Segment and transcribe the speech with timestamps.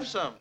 [0.00, 0.34] have some.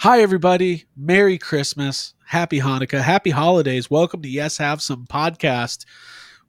[0.00, 0.84] Hi, everybody.
[0.94, 2.12] Merry Christmas.
[2.26, 3.00] Happy Hanukkah.
[3.00, 3.90] Happy holidays.
[3.90, 5.86] Welcome to Yes Have Some podcast.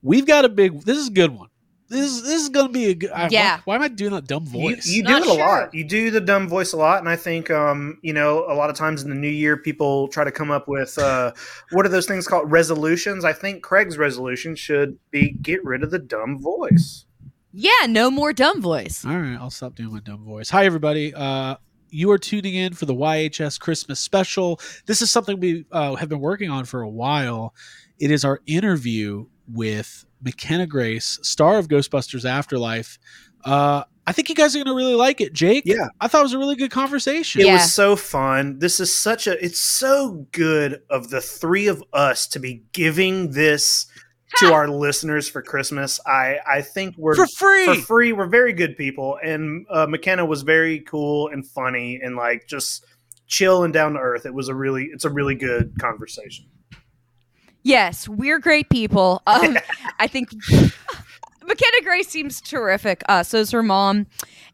[0.02, 1.48] We've got a big, this is a good one.
[1.88, 3.60] This is, this is going to be a good, Yeah.
[3.60, 4.86] Why, why am I doing that dumb You, voice?
[4.86, 5.38] you do Not it a sure.
[5.40, 5.74] lot.
[5.74, 8.70] You do the dumb voice a lot, and I think um, you know a lot
[8.70, 11.32] of times in the new year, people try to come up with uh,
[11.72, 13.24] what are those things called resolutions.
[13.24, 17.06] I think Craig's resolution should be get rid of the dumb voice.
[17.54, 19.06] Yeah, no more dumb voice.
[19.06, 20.50] All right, I'll stop doing my dumb voice.
[20.50, 21.14] Hi, everybody.
[21.16, 21.56] Uh,
[21.90, 24.60] you are tuning in for the YHS Christmas special.
[24.86, 27.54] This is something we uh, have been working on for a while.
[28.00, 32.98] It is our interview with McKenna Grace, star of Ghostbusters Afterlife.
[33.46, 35.64] Uh, I think you guys are going to really like it, Jake.
[35.66, 35.88] Yeah.
[36.00, 37.42] I thought it was a really good conversation.
[37.42, 37.54] It Yeah.
[37.54, 38.60] was so fun.
[38.60, 39.44] This is such a.
[39.44, 43.86] It's so good of the three of us to be giving this
[44.38, 46.00] to our listeners for Christmas.
[46.06, 47.66] I I think we're For free.
[47.66, 48.14] for free.
[48.14, 52.86] We're very good people, and uh, McKenna was very cool and funny and like just
[53.28, 54.26] chill and down to earth.
[54.26, 56.46] It was a really, it's a really good conversation.
[57.64, 59.22] Yes, we're great people.
[59.28, 59.58] Um,
[60.00, 60.30] I think
[61.48, 63.02] McKenna Grace seems terrific.
[63.08, 64.06] Uh, so is her mom,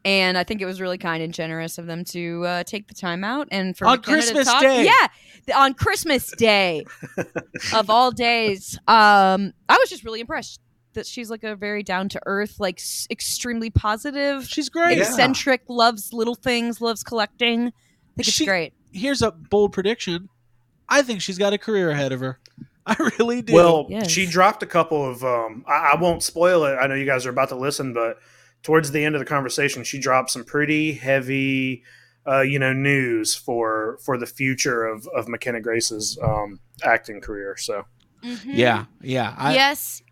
[0.04, 2.94] and I think it was really kind and generous of them to uh, take the
[2.94, 4.84] time out and for On McKenna to Christmas talk- Day.
[4.84, 6.84] Yeah, on Christmas Day
[7.74, 8.76] of all days.
[8.86, 10.60] Um, I was just really impressed
[10.94, 14.96] that she's like a very down to earth, like s- extremely positive, She's great.
[14.96, 15.02] Yeah.
[15.04, 17.66] eccentric, loves little things, loves collecting.
[17.68, 17.70] I
[18.22, 18.72] think it's great.
[18.92, 20.28] Here's a bold prediction.
[20.88, 22.38] I think she's got a career ahead of her.
[22.86, 23.54] I really do.
[23.54, 24.10] Well, Yes.
[24.10, 25.24] she dropped a couple of.
[25.24, 26.74] Um, I, I won't spoil it.
[26.76, 28.18] I know you guys are about to listen, but
[28.62, 31.82] towards the end of the conversation, she dropped some pretty heavy,
[32.26, 37.56] uh, you know, news for for the future of of McKenna Grace's um, acting career.
[37.56, 37.84] So
[38.22, 38.40] Mhm.
[38.46, 39.34] yeah, yeah.
[39.38, 40.02] I, yes,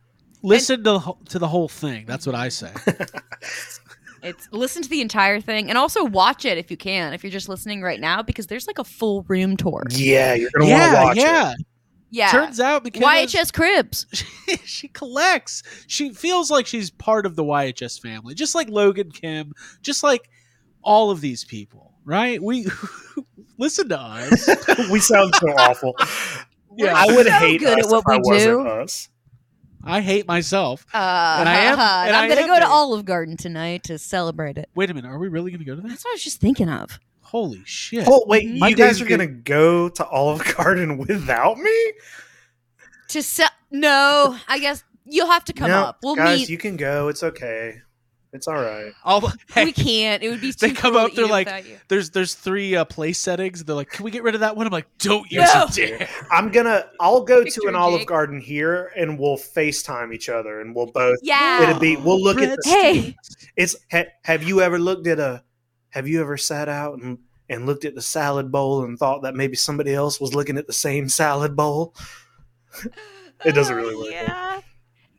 [0.45, 2.05] Listen to the, whole- to the whole thing.
[2.07, 2.73] That's what I say.
[4.25, 7.31] It's listen to the entire thing and also watch it if you can, if you're
[7.33, 9.83] just listening right now, because there's like a full room tour.
[9.91, 11.53] yeah, you're gonna want to yeah, watch yeah.
[11.55, 11.67] it.
[12.15, 12.31] Yeah.
[12.31, 14.07] Turns out because YHS Cribs.
[14.13, 15.63] she, she collects.
[15.87, 20.29] She feels like she's part of the YHS family, just like Logan Kim, just like
[20.83, 22.41] all of these people, right?
[22.43, 22.67] We
[23.59, 24.47] listen to us.
[24.93, 25.95] we sound so awful.
[26.77, 26.95] Yeah.
[26.95, 28.59] I would so hate good us at what if I we do.
[28.59, 29.09] wasn't us.
[29.85, 30.87] I hate myself.
[30.95, 32.67] Uh, And I am- and and I'm I gonna am go to.
[32.69, 34.69] Olive Garden tonight to celebrate it.
[34.75, 35.89] Wait a minute, are we really going to go to that?
[35.89, 37.01] That's what I was just thinking of.
[37.33, 38.05] Holy shit!
[38.07, 38.47] Oh wait.
[38.59, 41.93] My you guys are get- gonna go to Olive Garden without me?
[43.09, 45.99] To se- no, I guess you'll have to come no, up.
[46.03, 46.51] We'll guys, meet.
[46.51, 47.09] you can go.
[47.09, 47.81] It's okay.
[48.35, 48.93] It's all right.
[49.05, 50.23] All, hey, we can't.
[50.23, 50.53] It would be.
[50.53, 51.49] Too They come cruel up, they're like,
[51.89, 53.65] there's there's three uh, place settings.
[53.65, 54.67] They're like, can we get rid of that one?
[54.67, 55.67] I'm like, don't you No.
[55.73, 56.07] dare!
[56.31, 56.87] I'm gonna.
[57.01, 58.09] I'll go Victor to an Olive Jake.
[58.09, 61.19] Garden here, and we'll Facetime each other, and we'll both.
[61.23, 61.63] Yeah.
[61.63, 61.97] It'll be.
[61.97, 62.69] We'll look at the.
[62.69, 63.17] Hey,
[63.57, 63.75] It's.
[63.91, 65.43] Ha, have you ever looked at a?
[65.93, 69.35] Have you ever sat out and and looked at the salad bowl and thought that
[69.35, 71.95] maybe somebody else was looking at the same salad bowl?
[73.45, 74.07] It doesn't really work.
[74.13, 74.61] Yeah.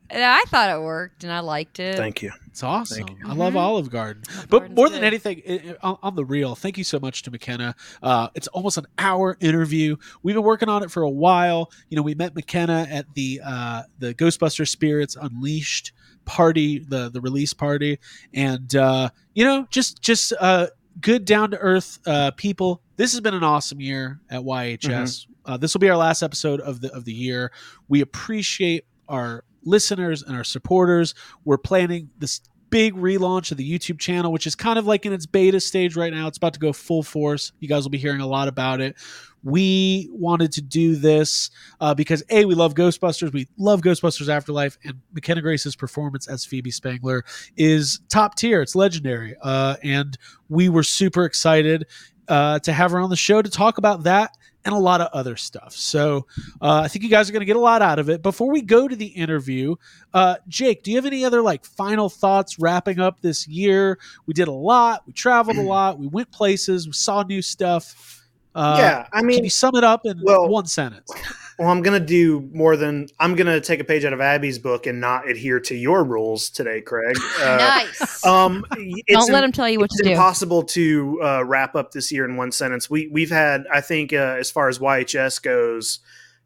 [0.08, 1.96] And I thought it worked, and I liked it.
[1.96, 2.32] Thank you.
[2.46, 3.06] It's awesome.
[3.06, 3.58] Thank I love Mhm.
[3.58, 4.22] Olive Garden.
[4.34, 5.06] Olive But Garden's more than good.
[5.06, 7.74] anything, i- i- on, on the real, thank you so much to McKenna.
[8.02, 9.96] Uh, it's almost an hour interview.
[10.22, 11.70] We've been working on it for a while.
[11.90, 15.92] You know, we met McKenna at the uh, the Ghostbuster Spirits Unleashed
[16.24, 17.98] party, the the release party,
[18.32, 20.68] and uh, you know, just just uh,
[21.00, 22.82] good down to earth uh, people.
[22.96, 25.26] This has been an awesome year at YHS.
[25.46, 27.52] Uh, this will be our last episode of the of the year.
[27.88, 31.14] We appreciate our listeners and our supporters.
[31.44, 32.40] We're planning this
[32.74, 35.94] big relaunch of the YouTube channel, which is kind of like in its beta stage
[35.94, 36.26] right now.
[36.26, 37.52] It's about to go full force.
[37.60, 38.96] You guys will be hearing a lot about it.
[39.44, 43.32] We wanted to do this uh, because A, we love Ghostbusters.
[43.32, 47.24] We love Ghostbusters Afterlife, and McKenna Grace's performance as Phoebe Spangler
[47.56, 48.60] is top tier.
[48.60, 49.36] It's legendary.
[49.40, 50.18] Uh, and
[50.48, 51.86] we were super excited
[52.26, 55.08] uh, to have her on the show to talk about that and a lot of
[55.12, 55.72] other stuff.
[55.72, 56.26] So
[56.60, 58.22] uh, I think you guys are going to get a lot out of it.
[58.22, 59.76] Before we go to the interview,
[60.12, 63.98] uh, Jake, do you have any other like final thoughts wrapping up this year?
[64.26, 65.02] We did a lot.
[65.06, 65.98] We traveled a lot.
[65.98, 66.86] We went places.
[66.86, 68.23] We saw new stuff.
[68.54, 71.10] Uh, yeah, I mean, Can mean, you sum it up in well- one sentence?
[71.56, 74.88] Well, I'm gonna do more than I'm gonna take a page out of Abby's book
[74.88, 77.14] and not adhere to your rules today, Craig.
[77.40, 78.26] Uh, nice.
[78.26, 80.10] Um, it's Don't let im- him tell you what to do.
[80.10, 82.90] impossible to uh, wrap up this year in one sentence.
[82.90, 86.00] We we've had, I think, uh, as far as YHS goes,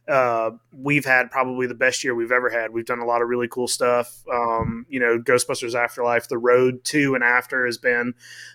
[0.08, 2.74] uh, we've had probably the best year we've ever had.
[2.74, 4.22] We've done a lot of really cool stuff.
[4.30, 8.12] Um, you know, Ghostbusters Afterlife, the road to and after has been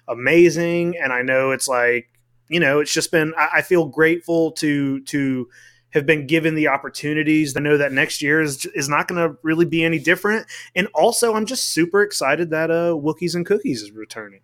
[0.08, 2.10] amazing, and I know it's like
[2.50, 3.34] you know, it's just been.
[3.38, 5.50] I, I feel grateful to to
[5.92, 7.56] have been given the opportunities.
[7.56, 10.48] I know that next year is is not going to really be any different.
[10.76, 14.42] And also, I'm just super excited that uh, Wookiees and Cookies is returning.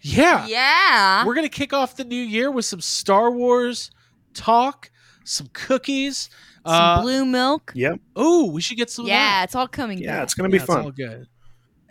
[0.00, 0.46] Yeah.
[0.46, 1.24] Yeah.
[1.24, 3.90] We're going to kick off the new year with some Star Wars
[4.34, 4.90] talk,
[5.24, 6.28] some cookies.
[6.64, 7.72] Some Uh, blue milk.
[7.74, 7.98] Yep.
[8.14, 9.12] oh, we should get some of that.
[9.14, 10.22] Yeah, it's all coming Yeah, back.
[10.24, 10.92] it's gonna be Yeah, it's all fun.
[10.92, 11.26] good.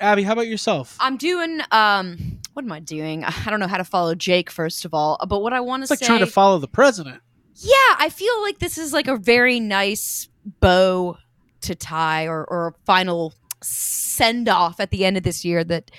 [0.01, 0.97] Abby, how about yourself?
[0.99, 3.23] I'm doing um what am I doing?
[3.45, 5.87] I don't know how to follow Jake first of all, but what I want to
[5.87, 7.21] say like trying to follow the president.
[7.55, 10.27] Yeah, I feel like this is like a very nice
[10.59, 11.17] bow
[11.61, 15.91] to tie or or a final send off at the end of this year that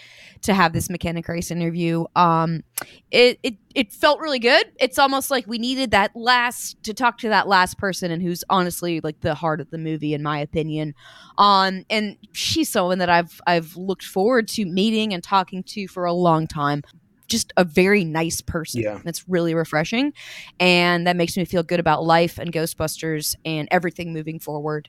[0.42, 2.04] to have this McKenna Grace interview.
[2.16, 2.64] Um
[3.10, 4.72] it it it felt really good.
[4.80, 8.44] It's almost like we needed that last to talk to that last person and who's
[8.50, 10.94] honestly like the heart of the movie in my opinion.
[11.38, 16.04] Um and she's someone that I've I've looked forward to meeting and talking to for
[16.04, 16.82] a long time.
[17.28, 18.82] Just a very nice person.
[18.82, 19.00] Yeah.
[19.04, 20.12] That's really refreshing
[20.58, 24.88] and that makes me feel good about life and Ghostbusters and everything moving forward.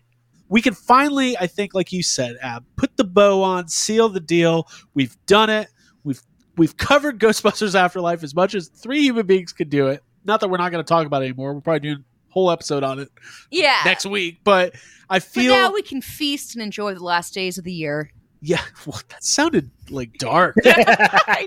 [0.49, 4.19] We can finally, I think, like you said, Ab, put the bow on, seal the
[4.19, 4.67] deal.
[4.93, 5.69] We've done it.
[6.03, 6.21] We've
[6.57, 10.03] we've covered Ghostbusters Afterlife as much as three human beings could do it.
[10.25, 11.53] Not that we're not going to talk about it anymore.
[11.53, 11.97] We're probably doing
[12.29, 13.09] a whole episode on it
[13.51, 13.79] Yeah.
[13.85, 14.39] next week.
[14.43, 14.73] But
[15.09, 18.11] I but feel, now we can feast and enjoy the last days of the year.
[18.41, 20.55] yeah, well, that sounded like dark.
[20.65, 21.45] I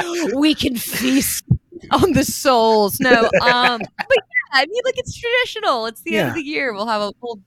[0.00, 0.38] know.
[0.38, 1.44] we can feast
[1.90, 3.00] on the souls.
[3.00, 5.86] No, um, but yeah, I mean, like it's traditional.
[5.86, 6.72] It's the end of the year.
[6.72, 7.40] We'll have a we'll,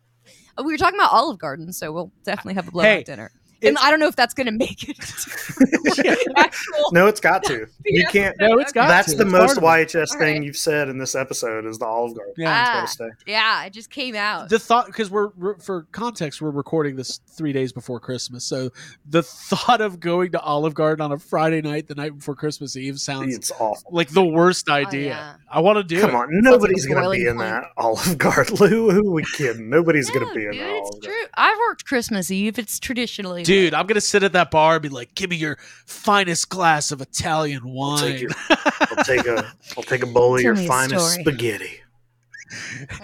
[0.63, 3.31] we were talking about Olive Garden, so we'll definitely have a blowout Hey, dinner.
[3.61, 4.97] And I don't know if that's going to make it.
[6.37, 7.67] Actual- No, it's got to.
[7.87, 8.35] You can't.
[8.39, 9.17] No, it's got That's to.
[9.17, 9.89] the It's most part of it.
[9.95, 10.43] YHS thing right.
[10.43, 12.33] you've said in this episode is the Olive Garden.
[12.35, 12.49] Yeah.
[12.49, 12.79] Ah.
[12.81, 13.31] That's gotta stay.
[13.31, 14.49] yeah, it just came out.
[14.49, 18.71] the thought because we're, we're for context we're recording this three days before christmas so
[19.07, 22.75] the thought of going to olive garden on a friday night the night before christmas
[22.75, 23.83] eve sounds It's awful.
[23.91, 25.35] like the worst Oh, idea yeah.
[25.51, 27.39] i want to do Come it on, nobody's gonna be in point.
[27.39, 28.57] that Olive Garden.
[28.57, 29.69] Who, who are we kidding?
[29.69, 31.01] Nobody's No, gonna be in dude, that it's Garden.
[31.03, 31.25] true.
[31.35, 32.57] I've worked Christmas Eve.
[32.57, 35.57] It's traditionally dude i'm gonna sit at that bar and be like give me your
[35.85, 40.35] finest glass of italian I'll wine take, your, I'll take a I'll take a bowl
[40.35, 41.23] of your finest story.
[41.23, 41.81] spaghetti.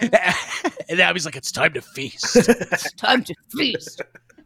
[0.88, 4.00] and abby's like it's time to feast it's time to feast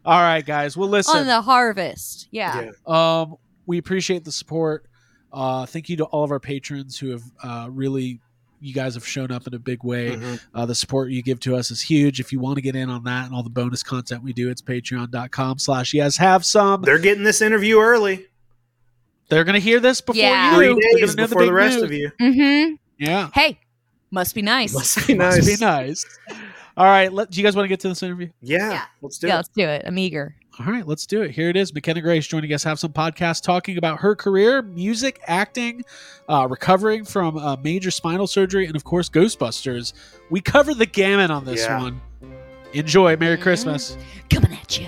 [0.05, 2.27] all right guys well listen on the harvest.
[2.31, 2.71] Yeah.
[2.87, 3.21] Yeah.
[3.21, 3.35] Um,
[3.67, 4.85] we appreciate the support.
[5.31, 8.21] Uh, thank you to all of our patrons who have uh, really,
[8.59, 10.15] you guys have shown up in a big way.
[10.15, 10.39] Mhm.
[10.53, 12.19] Uh, the support you give to us is huge.
[12.19, 14.49] If you want to get in on that and all the bonus content we do,
[14.49, 16.81] it's patreon.com slash yes have some.
[16.81, 18.25] They're getting this interview early.
[19.29, 20.59] They're going to hear this before Yeah.
[20.59, 20.73] you.
[20.73, 21.83] Three days before the big rest news.
[21.83, 22.11] of you.
[22.19, 22.73] Mm-hmm.
[22.97, 23.29] Yeah.
[23.33, 23.59] Hey,
[24.09, 24.73] must be nice.
[24.73, 25.37] Must be nice.
[25.45, 26.05] Must be nice.
[26.77, 27.11] All right.
[27.11, 28.29] Let, do you guys want to get to this interview?
[28.41, 28.81] Yeah, Yeah.
[29.01, 29.37] let's do yeah, it.
[29.37, 29.83] let's do it.
[29.85, 30.35] I'm eager.
[30.59, 31.31] All right, let's do it.
[31.31, 31.71] Here it is.
[31.73, 35.85] McKenna Grace joining us, have some podcast talking about her career, music, acting,
[36.27, 39.93] uh, recovering from uh, major spinal surgery, and of course, Ghostbusters.
[40.31, 41.79] We cover the gamut on this Yeah.
[41.79, 42.01] one.
[42.73, 43.15] Enjoy.
[43.17, 43.41] Merry Mhm.
[43.41, 43.97] Christmas.
[44.31, 44.87] Coming at you.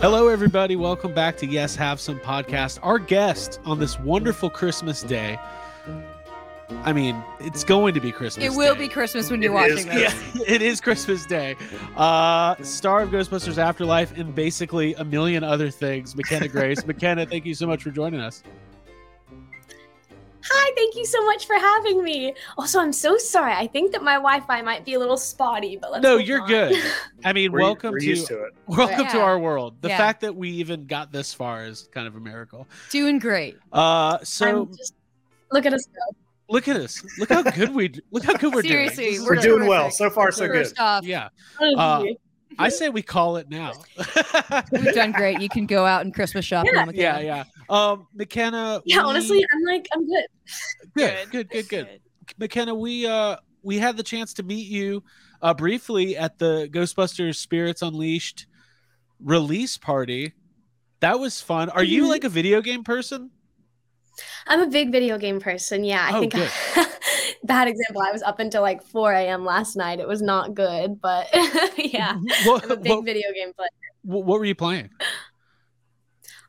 [0.00, 0.76] Hello, everybody.
[0.76, 2.78] Welcome back to Yes Have Some podcast.
[2.82, 5.36] Our guest on this wonderful Christmas day.
[6.82, 8.44] I mean, it's going to be Christmas.
[8.44, 8.80] It will Day.
[8.82, 10.34] be Christmas when you're It watching is, this.
[10.34, 11.56] Yeah, it is Christmas Day.
[11.96, 16.16] Uh, star of Ghostbusters Afterlife and basically a million other things.
[16.16, 16.84] McKenna Grace.
[16.86, 18.42] McKenna, thank you so much for joining us.
[20.48, 22.32] Hi, thank you so much for having me.
[22.56, 23.52] Also, I'm so sorry.
[23.52, 26.48] I think that my Wi-Fi might be a little spotty, but let's No, you're not.
[26.48, 26.82] good.
[27.24, 28.54] I mean, We're, welcome we're to, used to it.
[28.68, 29.74] welcome to our world.
[29.80, 29.98] The Yeah.
[29.98, 32.68] fact that we even got this far is kind of a miracle.
[32.90, 33.56] Doing great.
[33.72, 34.94] Uh, so I'm just
[35.50, 36.16] look at us go.
[36.48, 37.02] Look at us.
[37.18, 37.92] Look how good we.
[38.10, 39.12] Look how good we're Seriously, doing.
[39.16, 39.42] This We're We're great.
[39.44, 40.30] doing well so far.
[40.32, 40.54] So good.
[40.66, 41.28] First off, Yeah,
[41.60, 42.04] Uh,
[42.58, 43.72] I say we call it now.
[44.72, 45.40] we've done great.
[45.42, 46.66] You can go out and Christmas shop.
[46.72, 46.86] Yeah.
[46.94, 47.44] yeah, yeah.
[47.68, 48.80] Um, McKenna.
[48.86, 50.24] yeah, we- honestly, I'm like, I'm good.
[50.94, 52.00] good, good, good, good.
[52.38, 55.02] McKenna, we uh we had the chance to meet you
[55.42, 58.46] uh briefly at the Ghostbusters Spirits Unleashed
[59.20, 60.32] release party.
[61.00, 61.68] That was fun.
[61.70, 62.08] Are you Mhm.
[62.08, 63.30] like a video game person?
[64.46, 65.84] I'm a big video game person.
[65.84, 66.50] Yeah, I Oh, think good.
[67.44, 68.02] bad example.
[68.02, 69.44] I was up until like 4 a.m.
[69.44, 70.00] last night.
[70.00, 71.28] It was not good, but
[71.78, 73.68] yeah, What, I'm a big what, video game player.
[74.02, 74.90] what were you playing?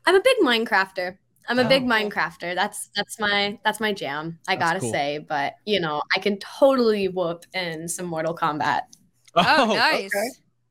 [0.06, 1.18] I'm a big Minecrafter.
[1.48, 1.86] I'm a big Oh.
[1.86, 2.54] Minecrafter.
[2.54, 4.38] That's that's my that's my jam.
[4.46, 4.92] I That's gotta cool.
[4.92, 8.82] say, but you know, I can totally whoop in some Mortal Kombat.
[9.34, 10.06] Oh, oh, nice.
[10.14, 10.28] okay.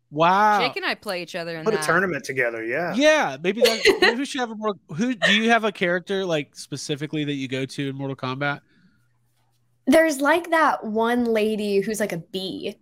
[0.10, 0.60] Wow.
[0.62, 2.64] Jake and I play each other in Put a tournament together.
[2.64, 2.94] Yeah.
[2.96, 6.26] Yeah, maybe that maybe we should have a more who do you have a character
[6.26, 8.62] like specifically that you go to in Mortal Kombat?
[9.86, 12.76] There's like that one lady who's like a bee.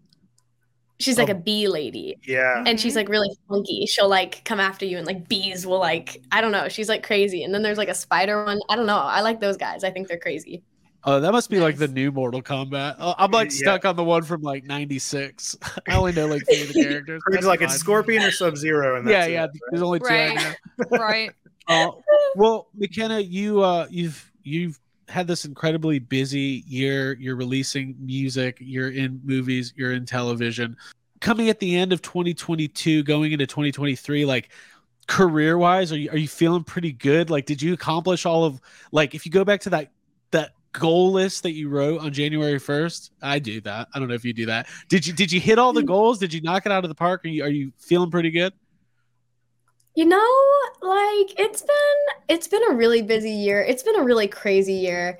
[0.99, 1.33] She's like Oh.
[1.33, 2.17] a bee lady.
[2.25, 2.63] Yeah.
[2.65, 3.85] And she's like really funky.
[3.85, 6.69] She'll like come after you and like bees will like I don't know.
[6.69, 7.43] She's like crazy.
[7.43, 8.59] And then there's like a spider one.
[8.69, 8.97] I don't know.
[8.97, 9.83] I like those guys.
[9.83, 10.63] I think they're crazy.
[11.07, 12.95] Oh, that must be like the new Mortal Kombat.
[12.97, 13.57] Uh, I'm like Yeah.
[13.57, 15.55] stuck on the one from like '96.
[15.87, 17.21] I only know like three of the characters.
[17.27, 17.75] It's That's like it's.
[17.75, 19.43] Scorpion or Sub Zero, and Yeah, that's yeah.
[19.45, 20.57] It, There's only two Right.
[20.91, 21.31] right.
[21.67, 21.89] Uh,
[22.35, 27.13] well, McKenna, you uh, you've you've had this incredibly busy year.
[27.13, 28.57] You're releasing music.
[28.59, 29.73] You're in movies.
[29.75, 30.77] You're in television.
[31.21, 34.49] Coming at the end of 2022, going into 2023, like
[35.07, 37.31] career wise, are you are you feeling pretty good?
[37.31, 39.94] Like, did you accomplish all of like if you go back to that that
[40.79, 43.11] goal list that you wrote on January 1st?
[43.21, 43.87] I do that.
[43.93, 44.67] I don't know if you do that.
[44.89, 46.19] Did you did you hit all the goals?
[46.19, 47.25] Did you knock it out of the park?
[47.25, 48.53] Are you are you feeling pretty good?
[49.95, 50.35] You know,
[50.81, 53.61] like it's been it's been a really busy year.
[53.61, 55.19] It's been a really crazy year.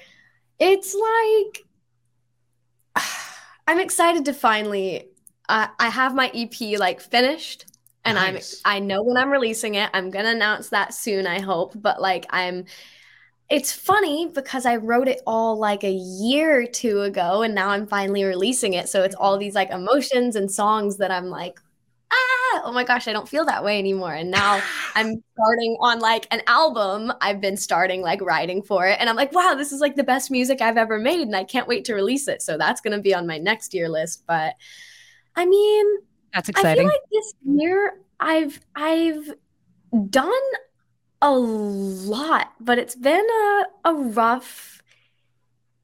[0.59, 3.03] It's like
[3.67, 5.09] I'm excited to finally
[5.47, 7.65] uh, I have my EP like finished
[8.05, 8.62] and Nice.
[8.63, 9.89] I'm I know when I'm releasing it.
[9.93, 12.65] I'm going to announce that soon, I hope, but like I'm
[13.50, 17.70] it's funny because I wrote it all like a year or two ago and now
[17.70, 18.90] I'm finally releasing it.
[18.90, 21.60] So it's all these like emotions and songs that I'm like
[22.12, 24.14] ah, oh my gosh, I don't feel that way anymore.
[24.14, 24.62] And now
[24.96, 27.12] I'm starting on like an album.
[27.22, 28.98] I've been starting like writing for it.
[29.00, 31.22] And I'm like, wow, this is like the best music I've ever made.
[31.22, 32.42] And I can't wait to release it.
[32.42, 34.24] So that's going to be on my next year list.
[34.28, 34.56] But
[35.36, 35.86] I mean,
[36.34, 36.72] That's exciting.
[36.72, 39.34] I feel like this year I've, I've
[40.10, 40.34] done
[41.25, 44.82] a lot, but it's been a, a rough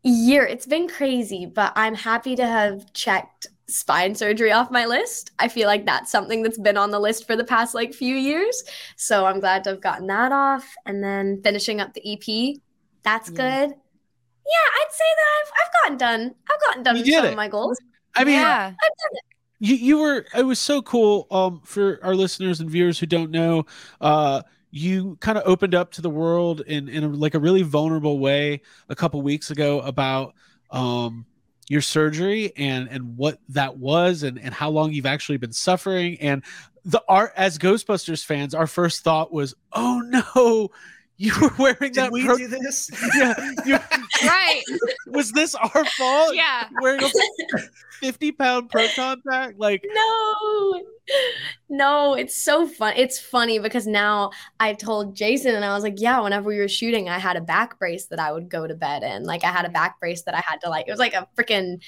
[0.04, 0.46] year.
[0.46, 5.32] It's been crazy, but I'm happy to have checked spine surgery off my list.
[5.40, 8.16] I feel like that's something that's been on the list for the past like few
[8.16, 8.64] years.
[8.98, 12.58] So I'm glad to have gotten that off and then finishing up the EP.
[13.04, 13.36] That's Yeah.
[13.36, 13.76] good.
[14.46, 16.36] Yeah, I'd say that I've, I've gotten done.
[16.52, 17.30] I've gotten done You with some it.
[17.30, 17.80] of my goals.
[18.16, 18.68] I mean, yeah.
[18.68, 19.24] I've done it.
[19.60, 23.32] you you were it was so cool um for our listeners and viewers who don't
[23.32, 23.66] know
[24.02, 27.62] uh you kind of opened up to the world in in a, like a really
[27.62, 30.34] vulnerable way a couple weeks ago about
[30.72, 31.26] um
[31.68, 36.20] your surgery and and what that was and and how long you've actually been suffering.
[36.20, 36.44] And
[36.84, 40.70] the art as ghostbusters fans our first thought was oh no
[41.24, 42.90] you were wearing Did that we pro- do this?
[43.18, 43.36] yeah
[43.66, 43.78] you,
[44.28, 44.64] Right.
[45.08, 46.68] was this our fault Yeah.
[46.82, 47.10] wearing a
[48.02, 50.82] 50 pound proton pack like No,
[51.70, 52.94] no, it's so fun.
[52.96, 56.68] It's funny because now I told Jason and I was like, yeah, whenever we were
[56.68, 59.24] shooting, I had a back brace that I would go to bed in.
[59.24, 61.28] Like I had a back brace that I had to like, it was like a
[61.38, 61.82] freaking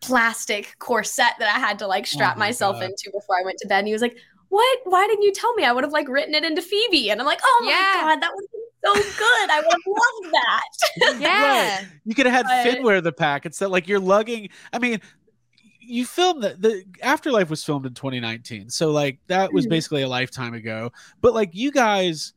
[0.00, 2.84] plastic corset that I had to like strap Oh my myself God.
[2.84, 3.78] into before I went to bed.
[3.80, 4.16] And he was like,
[4.48, 4.78] what?
[4.84, 5.64] Why didn't you tell me?
[5.64, 7.10] I would have like written it into Phoebe.
[7.10, 8.00] And I'm like, oh my Yeah.
[8.02, 8.55] God, that would be
[8.86, 9.50] so good.
[9.50, 11.20] I would have loved that.
[11.20, 11.84] Yeah.
[12.04, 13.66] You could have had But- Finn wear the pack instead.
[13.70, 14.48] Like you're lugging.
[14.72, 15.00] I mean,
[15.80, 19.70] you filmed the, the Afterlife was filmed in 2019, so like that was Mhm.
[19.70, 20.90] basically a lifetime ago.
[21.20, 22.32] But like you guys,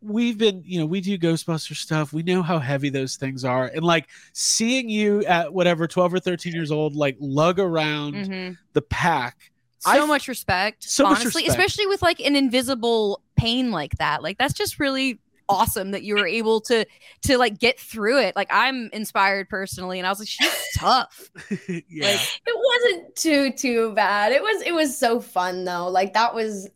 [0.00, 2.12] we've been, you know, we do Ghostbuster stuff.
[2.12, 6.20] We know how heavy those things are, and like seeing you at whatever 12 or
[6.20, 8.56] 13 years old, like lug around Mhm.
[8.72, 9.50] the pack.
[9.80, 10.84] So I f- much respect.
[10.84, 11.58] so much honestly, respect.
[11.58, 14.22] especially with like an invisible pain like that.
[14.22, 15.18] Like that's just really
[15.52, 16.84] awesome that you were able to
[17.22, 18.36] to like get through it.
[18.36, 21.30] Like I'm inspired personally, and I was like, she's tough.
[21.48, 24.32] yeah, it wasn't too too bad.
[24.32, 25.88] It was it was so fun though.
[25.88, 26.68] Like that was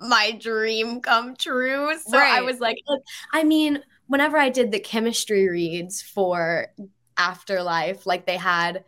[0.00, 1.96] my dream come true.
[1.98, 2.76] So I was like,
[3.32, 6.68] I mean, whenever I did the chemistry reads for
[7.16, 8.84] Afterlife, like they had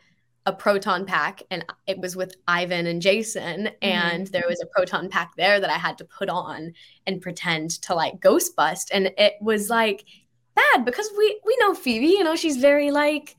[0.47, 5.09] a proton pack and it was with Ivan and Jason and there was a proton
[5.09, 6.75] pack there that I had to put on
[7.07, 10.05] and pretend to like ghost bust and it was like
[10.55, 13.37] bad because we we know Phoebe, you know, she's very like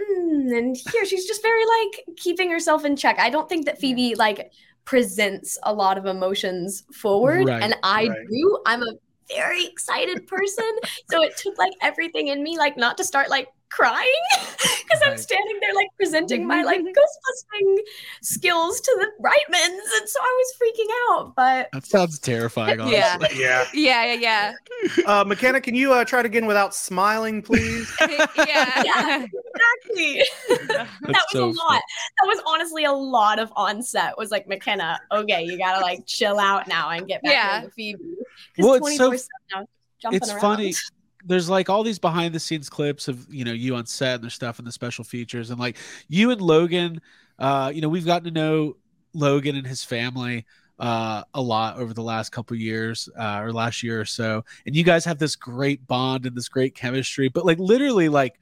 [0.00, 3.18] "Mm," and here she's just very like keeping herself in check.
[3.18, 4.50] I don't think that Phoebe like
[4.84, 8.18] presents a lot of emotions forward, Right, and I right.
[8.30, 8.58] do.
[8.64, 8.92] I'm a
[9.28, 10.78] very excited person,
[11.10, 14.06] so it took like everything in me, like not to start like crying
[14.58, 17.76] because I'm standing there like presenting my like ghostbusting
[18.22, 21.34] skills to the Reitmans, and so I was freaking out.
[21.36, 22.80] But that sounds terrifying.
[22.80, 22.98] Honestly.
[22.98, 23.18] Yeah.
[23.34, 23.64] Yeah.
[23.74, 24.52] Yeah, yeah,
[24.96, 25.04] yeah.
[25.06, 27.90] Uh, McKenna, can you uh, try it again without smiling, please?
[28.00, 28.26] yeah.
[28.36, 28.82] yeah.
[28.84, 29.26] Yeah.
[29.54, 30.22] exactly.
[30.68, 31.82] that was so a lot.
[32.20, 34.14] That was honestly a lot of onset.
[34.16, 34.98] Was like McKenna.
[35.12, 37.58] Okay, you gotta like chill out now and get back Yeah.
[37.58, 37.98] into Phoebe.
[38.58, 39.12] Well, it's so-
[39.54, 39.66] now,
[40.00, 40.40] jumping it's around.
[40.40, 40.74] funny
[41.28, 44.24] there's like all these behind the scenes clips of you know you on set and
[44.24, 45.50] their stuff and the special features.
[45.50, 45.76] And like
[46.08, 47.00] you and logan
[47.38, 48.76] uh you know we've gotten to know
[49.14, 50.44] logan and his family
[50.78, 54.44] uh a lot over the last couple years uh or last year or so.
[54.66, 57.28] And you guys have this great bond and this great chemistry.
[57.28, 58.38] But like literally like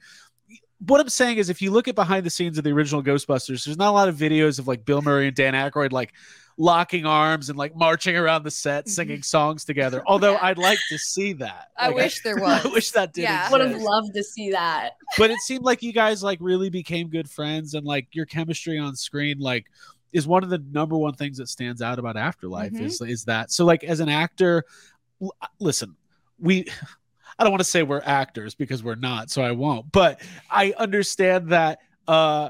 [0.87, 3.65] what I'm saying is, if you look at behind the scenes of the original Ghostbusters,
[3.65, 6.13] there's not a lot of videos of like Bill Murray and Dan Aykroyd like
[6.59, 10.03] locking arms and like marching around the set singing songs together.
[10.07, 10.39] Although Yeah.
[10.43, 11.69] I'd like to see that.
[11.77, 12.65] I Like, wish there was.
[12.65, 13.23] I wish that did.
[13.23, 13.51] Yeah.
[13.51, 14.93] Would have loved to see that.
[15.19, 18.79] But it seemed like you guys like really became good friends, and like your chemistry
[18.79, 19.67] on screen, like
[20.13, 22.81] is one of the number one things that stands out about Afterlife Mhm.
[22.83, 23.51] is is that.
[23.53, 24.65] So like as an actor,
[25.21, 25.95] l- listen,
[26.39, 26.65] we
[27.39, 29.93] I don't want to say we're actors because we're not, so I won't.
[29.93, 32.49] But I understand that uh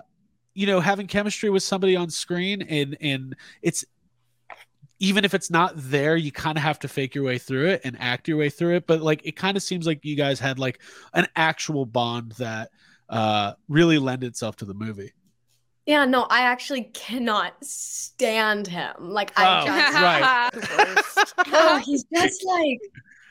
[0.54, 3.84] you know having chemistry with somebody on screen and and it's
[4.98, 7.80] even if it's not there you kind of have to fake your way through it
[7.84, 10.40] and act your way through it but like it kind of seems like you guys
[10.40, 10.80] had like
[11.14, 12.70] an actual bond that
[13.08, 15.12] uh really lend itself to the movie
[15.86, 18.92] Yeah, no, I actually cannot stand him.
[18.98, 21.34] Like I Oh, just right.
[21.54, 22.80] oh, he's just like,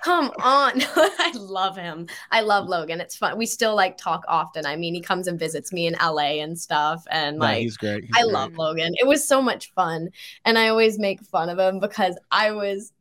[0.03, 0.73] come on.
[0.95, 2.07] I love him.
[2.31, 3.01] I love Logan.
[3.01, 3.37] It's fun.
[3.37, 4.65] We still like talk often.
[4.65, 7.03] I mean, he comes and visits me in LA and stuff.
[7.09, 8.33] And No, like, he's great He's I great.
[8.33, 8.93] love Logan.
[8.95, 10.09] It was so much fun.
[10.43, 12.91] And I always make fun of him because I was,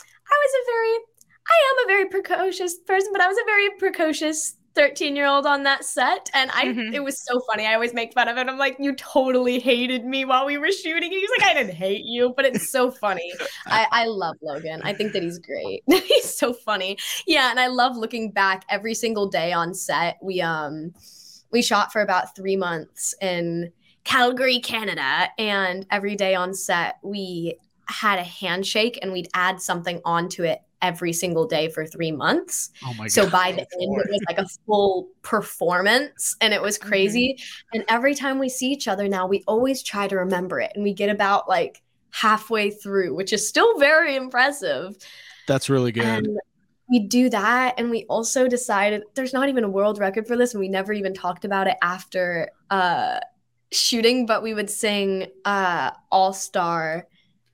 [0.00, 1.04] I was a very,
[1.48, 5.46] I am a very precocious person, but I was a very precocious 13 year old
[5.46, 6.30] on that set.
[6.34, 6.94] And I, Mhm.
[6.94, 7.66] it was so funny.
[7.66, 8.46] I always make fun of it.
[8.48, 11.10] I'm like, you totally hated me while we were shooting.
[11.10, 13.32] He's like, I didn't hate you, but it's so funny.
[13.66, 14.80] I, I love Logan.
[14.82, 15.82] I think that he's great.
[15.88, 16.96] he's so funny.
[17.26, 20.18] Yeah, and I love looking back every single day on set.
[20.22, 20.94] We um
[21.50, 23.72] we shot for about three months in
[24.04, 30.00] Calgary, Canada, and every day on set we had a handshake and we'd add something
[30.04, 32.70] onto it every single day for three months.
[32.84, 36.60] oh my So god by the end, it was like a full performance and it
[36.60, 37.36] was crazy.
[37.72, 40.72] And every time we see each other now, we always try to remember it.
[40.74, 44.96] And we get about like halfway through, which is still very impressive.
[45.46, 46.28] that's really good And
[46.90, 47.74] we do that.
[47.78, 50.52] And we also decided there's not even a world record for this.
[50.52, 53.20] And we never even talked about it after uh,
[53.70, 57.06] shooting, but we would sing uh, All Star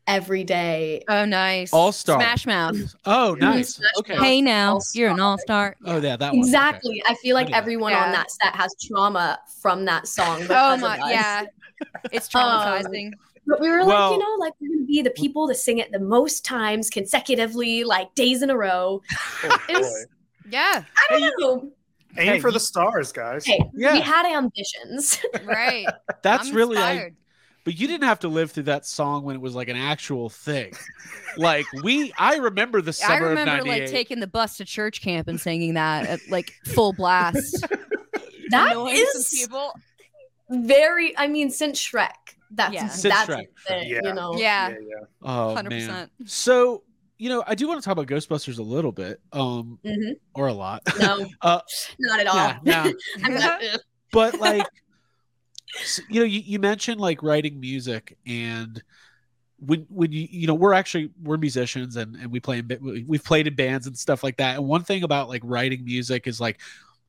[0.09, 1.05] every day.
[1.09, 1.73] Oh, nice.
[1.73, 2.19] All-Star.
[2.21, 2.77] Smash Mouth.
[3.07, 4.25] oh nice Smash okay Mouth.
[4.25, 5.01] Hey now, All-Star.
[5.01, 5.77] you're an all star.
[5.85, 6.49] oh yeah that one Okay.
[6.49, 7.03] Exactly.
[7.07, 7.57] I feel like I knew that.
[7.59, 8.07] everyone Yeah.
[8.07, 10.45] on that set has trauma from that song.
[10.51, 11.45] Oh my, yeah.
[12.11, 13.13] It's Um, traumatizing.
[13.47, 15.79] But we were Well- like, you know, like we're gonna be the people to sing
[15.79, 19.01] it the most times consecutively, like days in a row.
[19.45, 20.07] Oh, was-
[20.51, 20.83] yeah.
[21.11, 21.71] I don't know.
[22.17, 23.45] Aim Hey, for the stars, guys.
[23.45, 23.93] Hey, Yeah.
[23.93, 25.21] we had ambitions.
[25.45, 25.87] Right.
[26.23, 27.17] that's I'm really like, inspired.
[27.69, 30.31] But you didn't have to live through that song when it was like an actual
[30.31, 30.73] thing
[31.37, 34.65] like we i remember the I summer of remember 98 like taking the bus to
[34.65, 37.67] church camp and singing that at like full blast.
[38.51, 39.73] that Annoying people.
[40.49, 41.15] very.
[41.19, 42.09] I mean, since Shrek,
[42.53, 42.89] that's Yeah.
[42.89, 43.43] Since that's Shrek.
[43.45, 44.01] a thing, Yeah.
[44.05, 44.35] you know.
[44.39, 44.71] Yeah.
[44.71, 45.05] yeah, yeah.
[45.23, 46.11] oh Hundred man percent.
[46.25, 46.85] so
[47.19, 50.13] you know i do want to talk about ghostbusters a little bit um Mhm.
[50.35, 51.61] or a lot No, uh
[52.01, 52.37] not at all.
[52.37, 52.91] yeah, yeah.
[53.25, 53.61] I'm not,
[54.13, 54.67] but like
[55.81, 58.83] s- you know you, you mentioned like writing music and
[59.61, 63.05] when when you you know we're actually we're musicians and and we play in we-
[63.07, 66.27] we've played in bands and stuff like that and one thing about like writing music
[66.27, 66.61] is like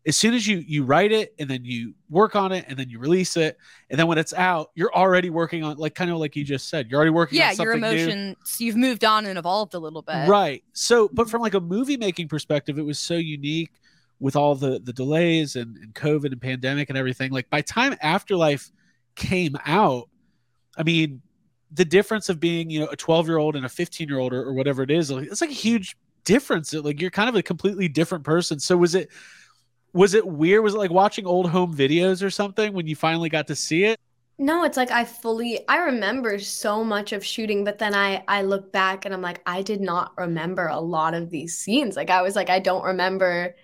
[0.08, 2.90] as soon as you you write it and then you work on it and then
[2.90, 3.58] you release it
[3.90, 6.70] and then when it's out you're already working on like kind of like you just
[6.70, 8.04] said you're already working Yeah, on your something new.
[8.04, 8.56] emotions.
[8.60, 10.28] You've moved on and evolved a little bit.
[10.28, 10.64] Right.
[10.74, 13.72] So, but from like a movie making perspective, it was so unique
[14.20, 17.32] with all the the delays and, and COVID and pandemic and everything.
[17.32, 18.72] Like by time Afterlife
[19.16, 20.10] came out,
[20.78, 21.22] I mean,
[21.72, 24.34] the difference of being you know a 12 year old and a 15 year old
[24.34, 26.74] or, or whatever it is, like, it's like a huge difference.
[26.74, 28.60] Like you're kind of a completely different person.
[28.60, 29.10] So was it
[29.94, 30.64] was it weird?
[30.64, 33.86] Was it like watching old home videos or something when you finally got to see
[33.86, 34.00] it?
[34.38, 38.44] No, it's like I fully I remember so much of shooting, but then I I
[38.44, 41.96] look back and I'm like I did not remember a lot of these scenes.
[41.96, 43.56] Like I was like I don't remember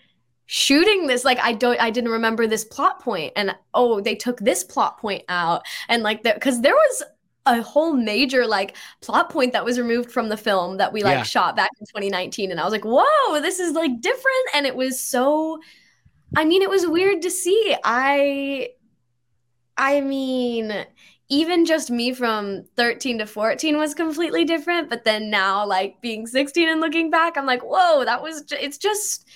[0.48, 4.40] shooting this like I don't I didn't remember this plot point and oh they took
[4.40, 7.04] this plot point out and like that cuz there was
[7.48, 11.18] a whole major like plot point that was removed from the film that we like
[11.18, 11.24] Yeah.
[11.24, 14.76] shot back in 2019 and I was like whoa this is like different and it
[14.76, 15.60] was so
[16.36, 17.76] I mean it was weird to see.
[17.84, 18.70] I
[19.78, 20.86] I mean,
[21.30, 24.90] even just me from 13 to 14 was completely different.
[24.90, 28.78] But then now, like being 16 and looking back, I'm like, whoa, that was, it's
[28.78, 29.28] just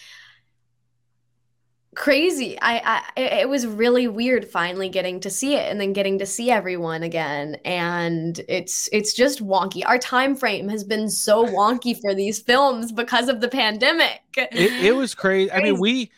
[1.96, 2.58] crazy.
[2.62, 6.26] I, I, it was really weird finally getting to see it and then getting to
[6.26, 7.58] see everyone again.
[7.66, 9.84] And it's, it's just wonky.
[9.86, 14.22] Our time frame has been so wonky for these films because of the pandemic.
[14.36, 15.52] it, it was crazy.
[15.52, 16.12] I mean, we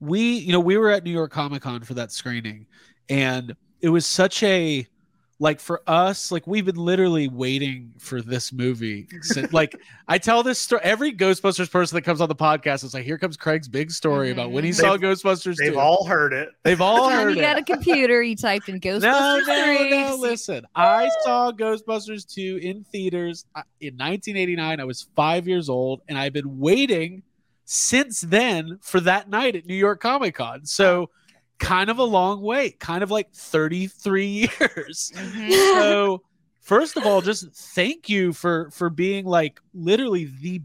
[0.00, 2.66] we you know we were at New York Comic Con for that screening,
[3.08, 4.86] and it was such a
[5.40, 9.76] like for us like we've been literally waiting for this movie since, like
[10.08, 13.18] i tell this story every ghostbusters person that comes on the podcast is like here
[13.18, 14.74] comes craig's big story about when he Mhm.
[14.74, 15.78] saw They've- ghostbusters They've 2.
[15.78, 16.48] all heard it.
[16.64, 19.02] they've all Time heard you it You got a computer, you typed in Ghostbusters
[19.46, 20.16] no, no, no.
[20.16, 24.80] Listen, I saw Ghostbusters 2 in theaters uh, in 1989.
[24.80, 27.22] I was five years old, and I've been waiting
[27.64, 30.64] since then for that night at New York Comic Con.
[30.64, 31.10] So,
[31.58, 34.26] kind of a long wait, kind of like 33
[34.60, 35.12] years.
[35.14, 35.50] Mhm.
[35.74, 36.22] So,
[36.60, 40.62] first of all, just thank you for for being like literally the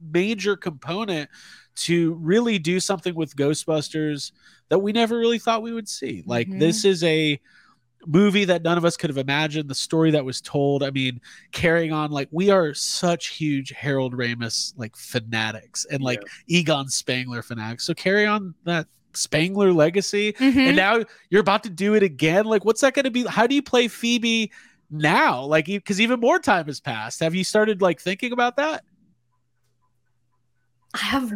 [0.00, 1.28] major component
[1.74, 4.32] to really do something with Ghostbusters
[4.68, 6.22] that we never really thought we would see.
[6.26, 6.60] Like Mhm.
[6.60, 7.40] this is a
[8.06, 11.20] movie that none of us could have imagined the story that was told i mean
[11.50, 17.42] carrying on like we are such huge harold ramis like fanatics and like egon spangler
[17.42, 18.86] fanatics so carry on that
[19.18, 20.56] spangler legacy Mhm.
[20.68, 23.46] and now you're about to do it again like what's that going to be how
[23.46, 24.50] do you play phoebe
[24.90, 28.84] now like because even more time has passed have you started like thinking about that
[30.94, 31.32] I have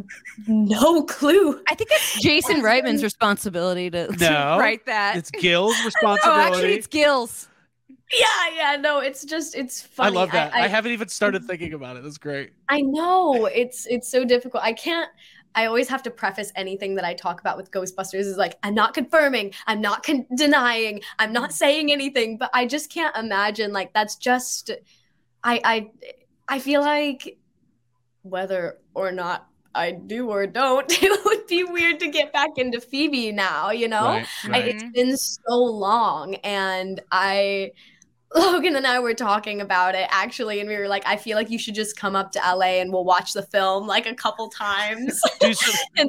[0.49, 1.61] no clue.
[1.69, 4.27] I think it's Jason Reitman's responsibility to, to
[4.59, 5.17] write that.
[5.17, 7.49] it's gil's oh, responsibility actually, it's Gil's.
[8.13, 10.17] Yeah, yeah, no, it's just it's funny.
[10.17, 13.47] i love that I, I, haven't even started thinking about it that's great I know
[13.47, 14.63] it's it's so difficult.
[14.65, 15.11] I can't.
[15.55, 18.75] I always have to preface anything that I talk about with Ghostbusters is like I'm
[18.75, 21.55] not confirming, I'm not con- denying, I'm not mm.
[21.55, 24.71] saying anything, but I just can't imagine like that's just.
[25.45, 25.91] I I
[26.49, 27.39] I feel like
[28.23, 32.81] whether or not I do or don't, it would be weird to get back into
[32.81, 33.71] Phoebe now.
[33.71, 34.23] You know.
[34.49, 37.73] right, I, it's been so long and i
[38.53, 41.51] logan and i were talking about it actually and we were like i feel like
[41.51, 44.49] you should just come up to la and we'll watch the film like a couple
[44.49, 45.21] times.
[45.41, 46.09] Do some- then,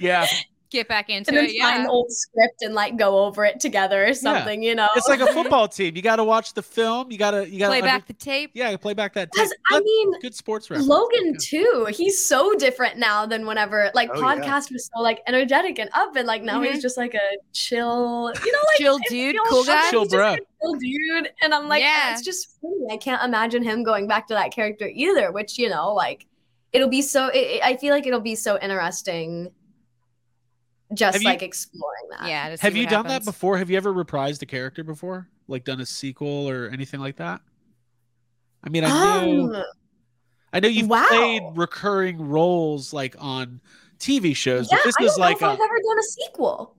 [0.00, 0.26] yeah
[0.72, 1.60] Get back into and then it.
[1.60, 1.82] find Yeah.
[1.84, 5.20] the old script and like go over it together or something you know it's like
[5.20, 5.94] a football team.
[5.94, 7.10] You got to watch the film.
[7.12, 8.52] You got to you got to Play back the tape.
[8.54, 9.30] Yeah, play back that.
[9.32, 9.58] because tape.
[9.70, 10.88] i mean good sports reference.
[10.88, 11.36] Logan Yeah.
[11.40, 11.86] too.
[11.90, 14.22] He's so different now than whenever like Oh, yeah.
[14.36, 16.72] podcast was so like energetic and up, and like now Mhm.
[16.72, 19.90] he's just like a chill, you know, like Chill dude, cool like guy.
[19.90, 20.32] Chill bro.
[20.34, 22.12] a Chill dude, and I'm like, Yeah.
[22.12, 22.86] it's just funny.
[22.90, 25.30] I can't imagine him going back to that character either.
[25.32, 26.26] Which you know, like
[26.72, 27.26] it'll be so.
[27.28, 29.50] It, it- I feel like it'll be so interesting,
[30.94, 32.28] just Have you- like exploring that.
[32.28, 32.48] Yeah.
[32.50, 33.58] to see Have you what done that before?
[33.58, 35.28] Have you ever reprised a character before?
[35.48, 37.40] Like done a sequel or anything like that?
[38.64, 38.88] I mean, I
[39.26, 39.62] know Um,
[40.52, 41.06] I know you've wow.
[41.08, 43.60] played recurring roles like on
[43.98, 46.76] TV shows, yeah, but this I is don't like I've ever done a sequel.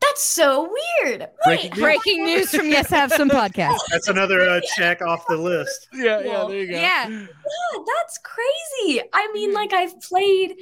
[0.00, 1.28] That's so weird.
[1.44, 1.80] Breaking news.
[1.80, 3.78] Breaking news from Yes Have Some podcast.
[3.90, 5.88] That's another uh, check off the list.
[5.92, 6.44] yeah, yeah.
[6.46, 6.72] There you go.
[6.74, 7.08] Yeah.
[7.08, 9.00] Yeah, that's crazy.
[9.12, 9.54] I mean, Mhm.
[9.54, 10.54] like I've played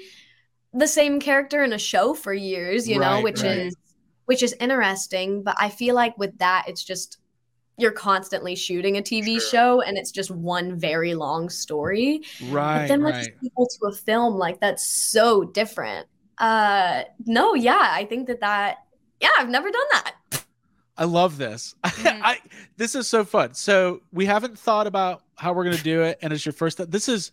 [0.76, 3.58] the same character in a show for years, you know, which right.
[3.58, 3.76] is
[4.26, 7.18] which is interesting, but I feel like with that it's just
[7.78, 9.40] you're constantly shooting a TV Sure.
[9.40, 12.22] show and it's just one very long story.
[12.48, 13.28] Right, but then with right.
[13.28, 16.06] a sequel to a film, like that's so different.
[16.38, 18.78] Uh no, yeah, I think that that
[19.20, 20.14] yeah, I've never done that.
[20.98, 21.74] I love this.
[21.84, 22.20] Mhm.
[22.22, 22.38] I
[22.76, 23.54] this is so fun.
[23.54, 26.90] So we haven't thought about how we're gonna do it, and it's your first.
[26.90, 27.30] This is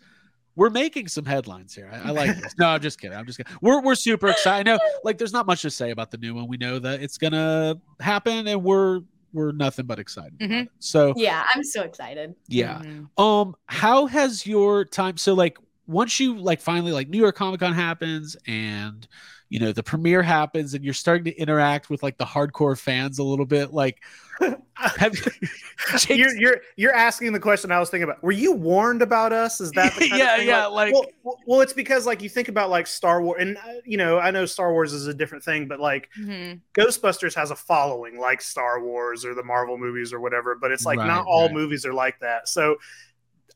[0.56, 1.90] we're making some headlines here.
[1.92, 2.54] I, I like this.
[2.60, 3.18] No, I'm just kidding.
[3.18, 3.54] I'm just kidding.
[3.62, 4.68] We're we're super excited.
[4.70, 6.48] I know, like, there's not much to say about the new one.
[6.48, 9.02] We know that it's gonna happen, and we're
[9.34, 10.34] we're nothing but excited.
[10.36, 10.68] about Mhm.
[10.80, 12.36] So Yeah, I'm so excited.
[12.48, 12.82] yeah.
[12.84, 13.08] Mhm.
[13.20, 15.18] Um, how has your time?
[15.18, 19.08] So like, once you like finally like New York Comic Con happens, and
[19.54, 23.20] you know the premiere happens, and you're starting to interact with like the hardcore fans
[23.20, 23.72] a little bit.
[23.72, 24.02] Like,
[24.74, 25.14] have
[25.92, 28.24] Jake's- You're you're you're asking the question I was thinking about.
[28.24, 29.62] Were you warned about us?
[29.62, 30.48] Is that the kind Yeah, of thing?
[30.48, 33.58] yeah, like- well, well, well, it's because like you think about like Star Wars, and
[33.58, 36.62] uh, you know I know Star Wars is a different thing, but like Mhm.
[36.74, 40.56] Ghostbusters has a following like Star Wars or the Marvel movies or whatever.
[40.60, 41.54] But it's like Right, not all right.
[41.54, 42.48] movies are like that.
[42.50, 42.78] So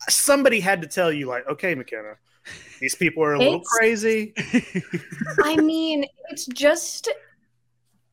[0.09, 2.13] somebody had to tell you like, okay, McKenna,
[2.79, 4.33] these people are a little It's- crazy.
[5.43, 7.09] I mean, it's just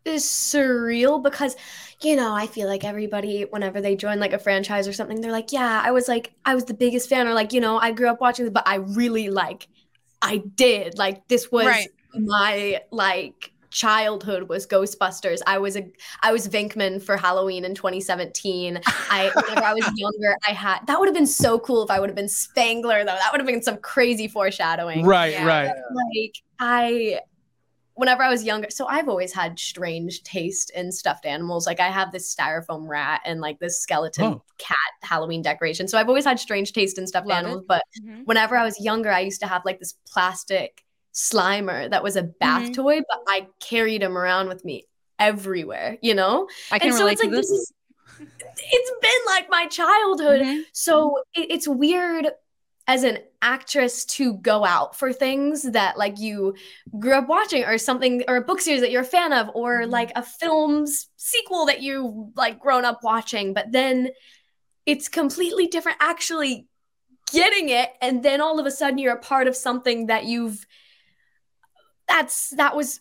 [0.05, 1.57] is surreal because
[2.03, 5.33] you know, I feel like everybody whenever they join like a franchise or something, they're
[5.33, 7.92] like, "Yeah, I was like I was the biggest fan or like, you know, I
[7.92, 9.66] grew up watching this, but I really like
[10.20, 10.99] I did.
[10.99, 11.88] Like this was Right.
[12.14, 15.40] my like childhood was Ghostbusters.
[15.46, 15.84] I was a
[16.22, 18.80] I was Venkman for Halloween in 2017.
[19.10, 21.98] I whenever I was younger, I had that would have been so cool if I
[22.00, 23.06] would have been Spangler though.
[23.16, 25.46] That would have been some crazy foreshadowing right, Yeah.
[25.46, 25.66] right.
[25.66, 27.20] like I
[27.96, 31.64] whenever I was younger, so I've always had strange taste in stuffed animals.
[31.66, 34.42] Like I have this styrofoam rat and like this skeleton Oh.
[34.58, 35.87] cat Halloween decoration.
[35.88, 37.64] So I've always had strange taste in stuffed Love animals.
[37.68, 38.24] But Mhm.
[38.26, 40.84] whenever I was younger, I used to have like this plastic
[41.14, 42.74] Slimer that was a bath Mhm.
[42.74, 44.87] toy, but I carried him around with me
[45.18, 46.48] everywhere, you know?
[46.72, 47.48] I can and so relate it's to this.
[47.48, 47.72] this is
[48.57, 50.40] it's been like my childhood.
[50.42, 50.62] Mhm.
[50.72, 52.31] So it, it's weird
[52.87, 56.55] as an actress to go out for things that like you
[56.98, 59.81] grew up watching or something or a book series that you're a fan of or
[59.83, 59.90] Mhm.
[59.90, 64.11] like a film's sequel that you like grown up watching but then
[64.85, 66.66] it's completely different actually
[67.33, 70.66] getting it and then all of a sudden you're a part of something that you've
[72.08, 73.00] that's that was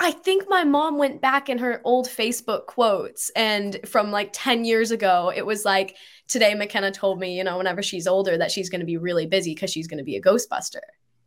[0.00, 4.64] I think my mom went back in her old Facebook quotes and from like 10
[4.64, 8.50] years ago, it was like, today McKenna told me, you know, whenever she's older, that
[8.50, 10.80] she's going to be really busy because she's going to be a Ghostbuster.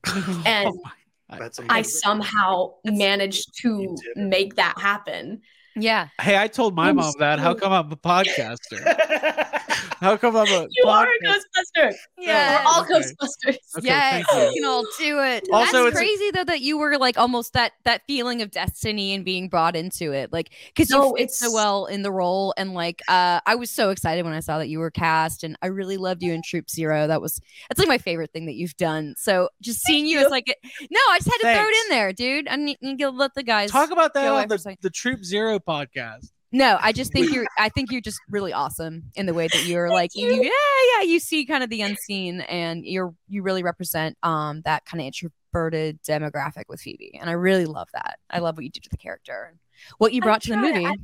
[0.46, 0.92] And Oh my-
[1.30, 1.84] I amazing.
[1.84, 4.30] somehow managed to You did it.
[4.30, 5.42] make that happen.
[5.76, 6.10] Yeah.
[6.22, 7.40] hey, I told my I'm mom that.
[7.40, 8.82] How come I'm a podcaster?
[10.00, 11.94] How come I'm a You are a Ghostbuster.
[12.20, 12.64] Yeah.
[12.64, 12.94] We're all okay.
[12.94, 13.58] Ghostbusters.
[13.78, 14.50] Okay, yes, thank you.
[14.50, 15.48] we can all do it.
[15.52, 18.52] Also, That's it's a- crazy though that you were like almost that that feeling of
[18.52, 22.12] destiny and being brought into it, like because you No, fit so well in the
[22.12, 22.54] role.
[22.58, 25.58] And like, uh, I was so excited when I saw that you were cast, and
[25.62, 27.08] I really loved you in Troop Zero.
[27.08, 29.16] That was that's like my favorite thing that you've done.
[29.18, 30.26] So just seeing you, you.
[30.26, 30.48] as like,
[30.90, 32.48] no, I just had to throw it in there, dude.
[32.48, 34.78] I need, need to let the guys Talk about that on away for a the,
[34.82, 36.32] the Troop Zero podcast.
[36.52, 37.46] No, I just think you're.
[37.58, 40.12] I think you're just really awesome in the way that you're like.
[40.16, 40.28] You.
[40.28, 40.44] you.
[40.44, 41.04] yeah, yeah.
[41.04, 45.08] You see kind of the unseen, and you're you really represent um that kind of
[45.08, 48.20] introverted demographic with Phoebe, and I really love that.
[48.30, 49.60] I love what you did to the character and
[49.98, 50.86] what you I brought to the movie.
[50.86, 50.96] I-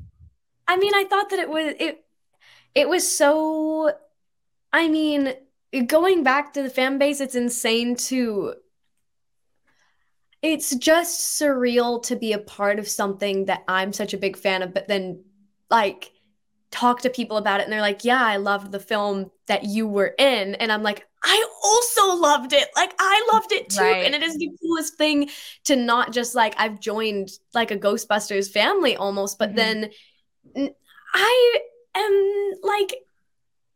[0.66, 2.06] I mean, I thought that it was it
[2.74, 3.92] it was so
[4.72, 5.34] I mean,
[5.88, 8.56] going back to the fan base, it's insane to
[10.42, 14.62] it's just surreal to be a part of something that I'm such a big fan
[14.62, 15.24] of, but then
[15.74, 16.12] like
[16.72, 19.88] talk to people about it and they're like, "Yeah, I loved the film that you
[19.88, 22.68] were in." And I'm like, "I also loved it.
[22.76, 24.06] Like I loved it too." Right.
[24.06, 25.30] And it is the coolest thing
[25.66, 29.56] to not just like I've joined like a Ghostbusters family almost, but Mhm.
[29.56, 29.90] then
[31.14, 31.60] I
[31.96, 32.94] am like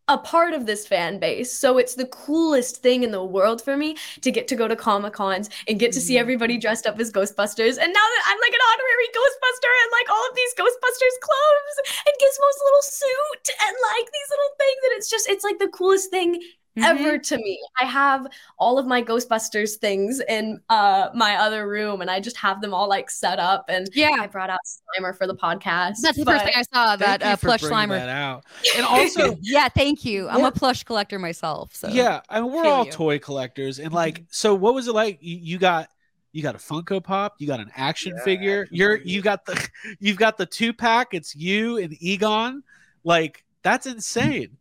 [0.08, 1.52] a part of this fan base.
[1.52, 4.76] So it's the coolest thing in the world for me to get to go to
[4.76, 6.22] Comic Cons and get to see Mhm.
[6.22, 7.78] everybody dressed up as Ghostbusters.
[7.78, 11.78] And now that I'm like an honorary Ghostbuster and like all of these Ghostbusters clothes
[12.08, 15.67] and Gizmo's little suit and like these little things, and it's just, it's like the
[15.67, 16.41] coolest thing
[16.78, 16.84] Mhm.
[16.86, 17.60] ever to me.
[17.80, 18.28] I have
[18.60, 22.74] all of my Ghostbusters things in uh my other room and I just have them
[22.74, 25.96] all like set up and Yeah, I brought out Slimer for the podcast.
[26.02, 26.96] that's the first thing I saw.
[26.96, 27.90] That uh, plush Slimer.
[27.98, 28.46] that out.
[28.78, 30.28] And also, yeah, thank you.
[30.30, 31.76] I'm We're- a plush collector myself.
[31.76, 32.92] So yeah, I mean, we're Feel all you.
[32.92, 35.18] toy collectors, and like, so what was it like?
[35.22, 35.90] You, you got
[36.34, 38.62] you got a Funko Pop, you got an action Yeah, figure.
[38.63, 39.12] action You're figure.
[39.12, 41.13] you got the you've got the two pack.
[41.13, 42.62] It's you and Egon.
[43.04, 44.58] Like that's insane.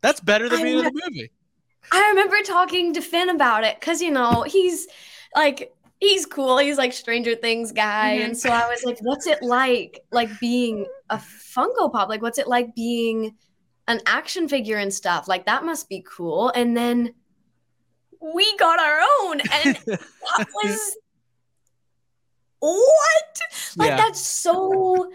[0.00, 1.30] That's better than I being in the movie.
[1.92, 4.86] I remember talking to Finn about it because you know he's
[5.34, 6.58] like he's cool.
[6.58, 8.24] He's like Stranger Things guy, Mhm.
[8.26, 12.08] and so I was like, "What's it like, like being a Funko Pop?
[12.08, 13.36] Like, what's it like being
[13.88, 15.26] an action figure and stuff?
[15.28, 17.14] Like that must be cool." And then
[18.20, 20.96] we got our own, and that was
[22.58, 23.40] what?
[23.76, 23.96] Like Yeah.
[23.96, 25.10] that's so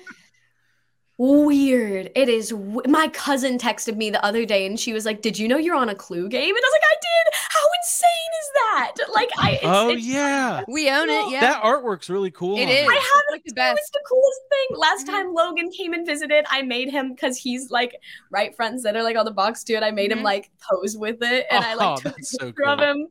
[1.45, 2.11] weird.
[2.15, 2.49] It is.
[2.49, 5.57] W- My cousin texted me the other day, and she was like, "Did you know
[5.57, 7.33] you're on a Clue game?" And I was like, "I did.
[7.49, 8.91] How insane is that?
[9.13, 9.51] Like, I.
[9.53, 11.29] It's, oh it's, yeah, we own it.
[11.31, 12.57] Yeah, that artwork's really cool.
[12.57, 12.75] it on is.
[12.75, 12.89] there.
[12.89, 14.77] I have It's like the It was the coolest thing.
[14.77, 15.11] Last Mhm.
[15.11, 17.95] time Logan came and visited, I made him because he's like
[18.31, 19.83] right front and center, like on the box to it.
[19.83, 20.17] I made Mhm.
[20.17, 22.79] him like pose with it, and I Oh, like took a that's so picture of
[22.79, 23.07] him.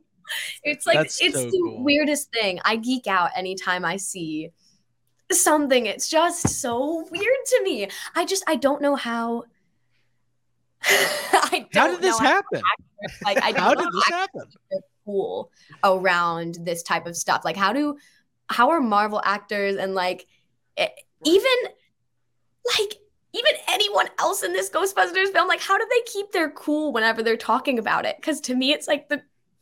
[0.63, 1.83] It's like That's it's so the cool.
[1.83, 2.59] weirdest thing.
[2.63, 4.49] I geek out anytime I see
[5.33, 5.85] something.
[5.85, 7.89] It's just so weird to me.
[8.15, 9.43] I just I don't know how.
[10.83, 12.61] I don't How did this happen?
[13.23, 14.43] Like I don't How know did this happen?
[15.05, 15.51] cool
[15.83, 17.97] around this type of stuff like how do
[18.49, 20.27] how are marvel actors and like
[20.77, 21.51] even
[22.77, 22.95] like
[23.33, 27.23] even anyone else in this ghostbusters film like how do they keep their cool whenever
[27.23, 29.21] they're talking about it because to me it's like the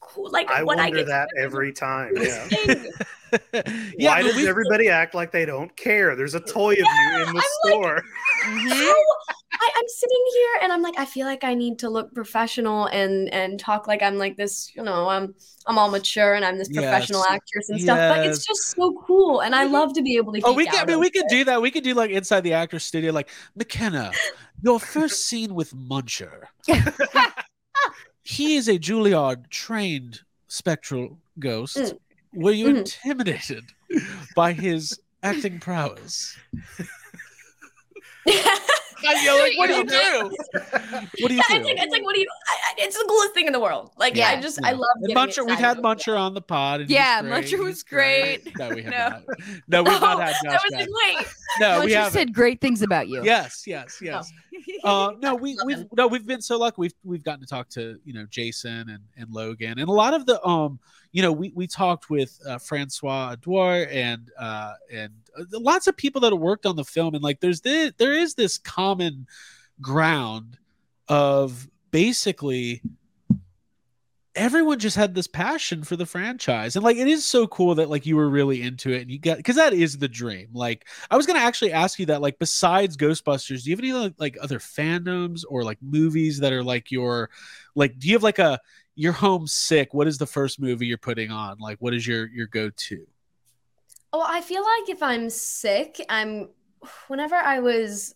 [0.10, 2.14] cool like I when i wonder get that every time.
[2.18, 2.48] Yeah.
[2.48, 2.92] thing.
[3.98, 6.16] yeah, Why but does we- everybody act like they don't care?
[6.16, 8.02] There's a toy of you in the I'm store.
[8.46, 8.70] Mhm.
[8.70, 8.96] How-
[9.62, 12.86] I, I'm sitting here and I'm like, I feel like I need to look professional
[12.88, 15.36] and and talk like I'm like this, you know, I'm
[15.68, 17.32] I'm all mature and I'm this professional Yes.
[17.32, 18.16] actress and stuff.
[18.16, 20.42] But it's just so cool, and I love to be able to.
[20.46, 20.76] Oh, we can.
[20.76, 21.62] I mean, over we could do that.
[21.62, 24.12] We could do like inside the actor's studio, like McKenna.
[24.62, 26.44] Your first scene with Muncher.
[28.30, 31.78] he is a Juilliard trained spectral ghost.
[31.78, 32.00] Mm.
[32.34, 32.78] Were you Mhm.
[32.78, 33.64] intimidated
[34.36, 36.38] by his acting prowess?
[39.08, 40.32] And you're like, what do you do?
[41.22, 41.56] What do you Yeah, do?
[41.56, 42.28] it's like it's like what do you?
[42.48, 43.92] I, I, it's the coolest thing in the world.
[43.98, 44.30] Like Yeah.
[44.30, 44.88] I just I love.
[45.02, 46.82] And Muncher, we've had Muncher on the pod.
[46.82, 47.22] and Yeah.
[47.22, 48.58] Muncher was He's great.
[48.58, 48.98] No, we have No.
[49.10, 49.24] not.
[49.68, 50.80] No, we've not had that Josh was Gad.
[50.90, 51.28] like, wait.
[51.60, 52.14] No, Muncher we haven't.
[52.14, 53.24] said great things about you.
[53.24, 54.32] Yes, yes, yes.
[54.84, 55.90] uh, no, we, we've him.
[55.96, 56.76] no, we've been so lucky.
[56.78, 60.14] We've we've gotten to talk to you know Jason and and Logan and a lot
[60.14, 60.80] of the um
[61.12, 65.98] you know we we talked with uh, Francois Audouy and uh and uh, lots of
[65.98, 69.28] people that worked on the film and like there's this there is this common
[69.82, 70.58] ground
[71.08, 72.82] of basically
[74.36, 77.90] everyone just had this passion for the franchise and like it is so cool that
[77.90, 80.48] like you were really into it and you got because that is the dream.
[80.54, 84.14] Like i was gonna actually ask you that like besides ghostbusters do you have any
[84.20, 87.30] like other fandoms or like movies that are like your
[87.76, 88.60] like do you have like a
[89.00, 92.48] you're homesick what is the first movie you're putting on like what is your your
[92.48, 93.08] go-to
[94.12, 96.50] Oh, I feel like if I'm sick, I'm
[97.08, 98.14] whenever I was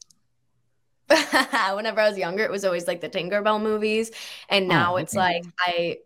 [1.09, 4.11] whenever I was younger, it was always like the Tinkerbell movies.
[4.49, 5.17] And oh, now Oh, it's okay.
[5.17, 5.97] like I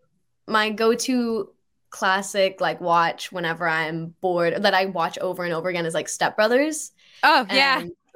[0.46, 1.52] my go-to
[1.90, 6.08] classic like watch whenever I'm bored that I watch over and over again is like
[6.08, 6.92] Step Brothers.
[7.22, 7.80] Oh yeah.
[7.80, 8.07] And It's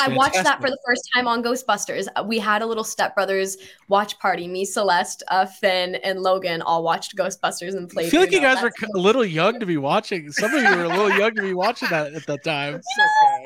[0.00, 2.06] I watched that for the first time on Ghostbusters.
[2.16, 3.56] Uh, We had a little Step Brothers
[3.88, 4.46] watch party.
[4.48, 8.10] Me, Celeste, uh, Finn, and Logan all watched Ghostbusters and I played.
[8.10, 8.54] feel like you Uno.
[8.54, 10.30] guys were That's a little young to be watching.
[10.32, 12.74] Some of you were a little young to be watching that at that time.
[12.76, 13.44] It's okay.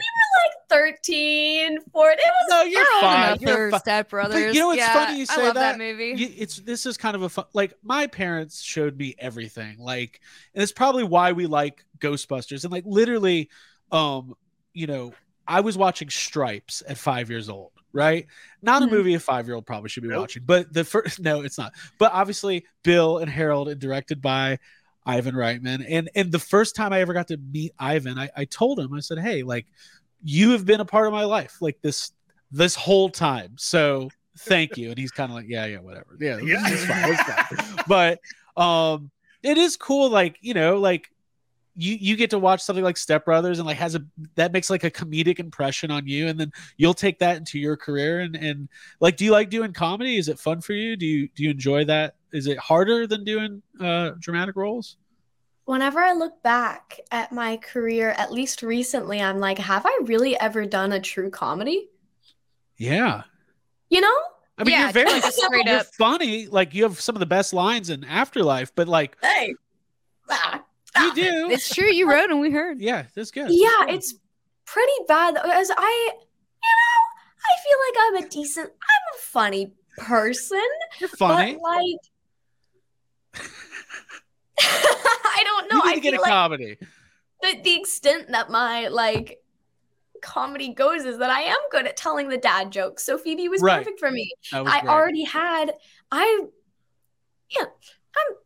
[0.70, 2.18] 13, 14.
[2.18, 3.38] It was No, you're We're fine.
[3.40, 3.80] You're for fine.
[3.80, 4.54] Step Brothers.
[4.54, 5.72] you know what's yeah, funny you I say love that?
[5.72, 6.14] that, movie.
[6.16, 10.20] You- it's this is kind of a fun like my parents showed me everything like
[10.54, 13.50] and it's probably why we like ghostbusters and like literally
[13.92, 14.34] um
[14.72, 15.12] you know
[15.46, 18.26] i was watching stripes at five years old right
[18.62, 18.90] not a Mhm.
[18.90, 20.20] movie a five year old probably should be Nope.
[20.20, 24.58] watching but the first no it's not but obviously bill and harold and directed by
[25.06, 28.44] ivan reitman and and the first time i ever got to meet ivan i, I
[28.46, 29.66] told him i said hey like
[30.22, 32.12] you have been a part of my life like this
[32.50, 36.38] this whole time so thank you and he's kind of like yeah yeah whatever yeah
[36.38, 36.62] Yeah.
[36.66, 37.84] it's fine, it's fine.
[37.86, 38.18] but
[38.56, 39.10] um
[39.42, 41.08] it is cool like you know like
[41.76, 44.04] you you get to watch something like step brothers and like has a
[44.36, 47.76] that makes like a comedic impression on you and then you'll take that into your
[47.76, 48.68] career and and
[49.00, 51.50] like do you like doing comedy is it fun for you do you do you
[51.50, 54.96] enjoy that is it harder than doing uh dramatic roles
[55.66, 60.38] whenever I look back at my career, at least recently, I'm like, have I really
[60.38, 61.88] ever done a true comedy?
[62.76, 63.22] yeah
[63.88, 64.12] You know?
[64.58, 65.86] i mean Yeah, you're very just straight you're up.
[65.86, 69.54] funny like you have some of the best lines in afterlife but like Hey.
[70.30, 70.62] Ah,
[71.00, 71.90] you do It's true.
[71.92, 72.80] You wrote and we heard.
[72.80, 74.14] yeah that's good Yeah, it's
[74.66, 77.02] pretty bad as I, you know,
[77.44, 80.60] I feel like I'm a decent, I'm a funny person,
[81.00, 82.00] you're funny but like,
[84.60, 85.76] I don't know.
[85.76, 86.78] you need I to get a like comedy
[87.42, 89.40] the, the extent that my like
[90.22, 93.04] comedy goes is that I am good at telling the dad jokes.
[93.04, 93.78] So Phoebe was Right.
[93.84, 94.32] perfect for me.
[94.52, 94.84] I great.
[94.90, 95.72] already had
[96.10, 96.44] I
[97.50, 98.36] yeah, I'm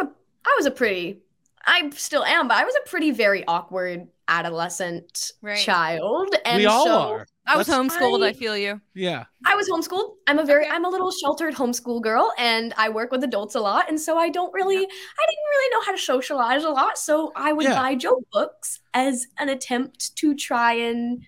[0.00, 0.10] I'm a
[0.44, 1.20] I was a pretty
[1.66, 5.58] I still am, but I was a pretty very awkward adolescent Right.
[5.58, 6.34] child.
[6.44, 8.24] And we all so are I was That's- homeschooled.
[8.24, 8.80] I, I- feel you.
[8.94, 10.14] yeah I was homeschooled.
[10.26, 10.74] I'm a very Okay.
[10.74, 13.88] I'm a little sheltered homeschool girl and I work with adults a lot.
[13.88, 16.96] And so I don't really I didn't really know how to socialize a lot.
[16.98, 17.74] So I would Yeah.
[17.74, 21.26] buy joke books as an attempt to try and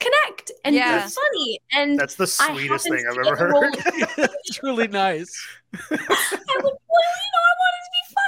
[0.00, 1.04] connect and Yeah.
[1.06, 1.60] be funny.
[1.72, 3.76] And That's the sweetest thing I've ever get a role- heard.
[4.44, 5.32] it's really nice
[5.74, 7.75] I would, well, you know, I wanted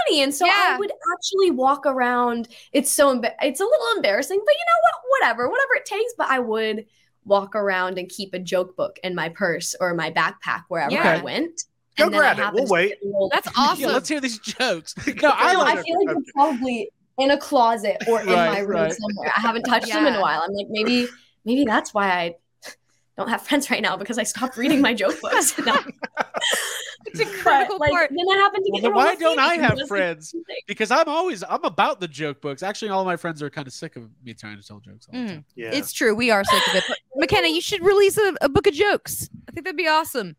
[0.09, 0.53] to be funny, and so Yeah.
[0.75, 2.49] I would actually walk around.
[2.73, 5.21] It's so emba- it's a little embarrassing, but you know what?
[5.21, 6.13] Whatever, whatever it takes.
[6.17, 6.87] But I would
[7.25, 11.19] walk around and keep a joke book in my purse or my backpack wherever Yeah.
[11.19, 11.65] I went.
[11.97, 12.43] Go and grab it.
[12.43, 12.89] happened We'll wait.
[12.91, 13.93] get enrolled- That's yeah awesome.
[13.93, 17.97] let's hear these jokes no i No, I feel like they're probably in a closet
[18.07, 18.93] or in Right, my room right.
[18.93, 19.33] somewhere.
[19.37, 20.41] I haven't touched them in a while.
[20.43, 21.09] I'm like, maybe,
[21.45, 22.35] maybe that's why I
[23.19, 25.55] don't have friends right now because I stopped reading my joke books.
[27.07, 28.11] It's a But, critical like, part.
[28.11, 30.35] then I happened to Well, get why don't I have who was the friends?
[30.67, 32.63] because I'm always I'm about the joke books.
[32.63, 35.19] Actually, all my friends are kind of sick of me trying to tell jokes all
[35.19, 35.29] the Mm.
[35.29, 35.45] time.
[35.57, 35.71] Yeah.
[35.73, 36.15] It's true.
[36.15, 36.85] We are sick of it.
[36.87, 39.31] But McKenna, you should release a, a book of jokes.
[39.49, 40.37] I think that'd be awesome.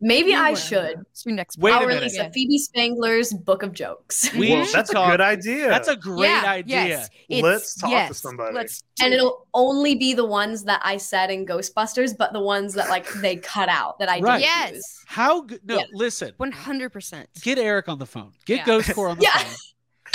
[0.00, 0.56] Maybe I Anywhere.
[0.56, 1.00] should.
[1.10, 1.78] It's your next Wait book.
[1.78, 2.00] a I'll minute.
[2.02, 4.32] release a Phoebe Spangler's book of jokes.
[4.32, 5.68] We well, should that's a good idea.
[5.68, 7.08] That's a great Yeah, idea.
[7.28, 8.54] Yes, Let's it's- talk to somebody.
[8.54, 9.16] Let's and it.
[9.16, 13.08] it'll only be the ones that I said in Ghostbusters, but the ones that like
[13.14, 14.38] they cut out that I Right.
[14.40, 14.84] didn't use.
[14.84, 15.60] yes, How good?
[15.64, 15.84] No, Yeah.
[15.92, 16.32] listen.
[16.36, 17.28] one hundred percent.
[17.42, 18.32] Get Eric on the phone.
[18.46, 18.64] Get Yeah.
[18.66, 19.38] Ghost Corps on the Yeah.
[19.38, 19.56] phone.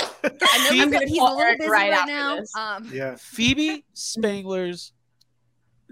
[0.24, 2.38] I know Phoebe- he's, he's a little busy right right, now.
[2.56, 3.16] Um, yeah.
[3.18, 4.93] Phoebe Spangler's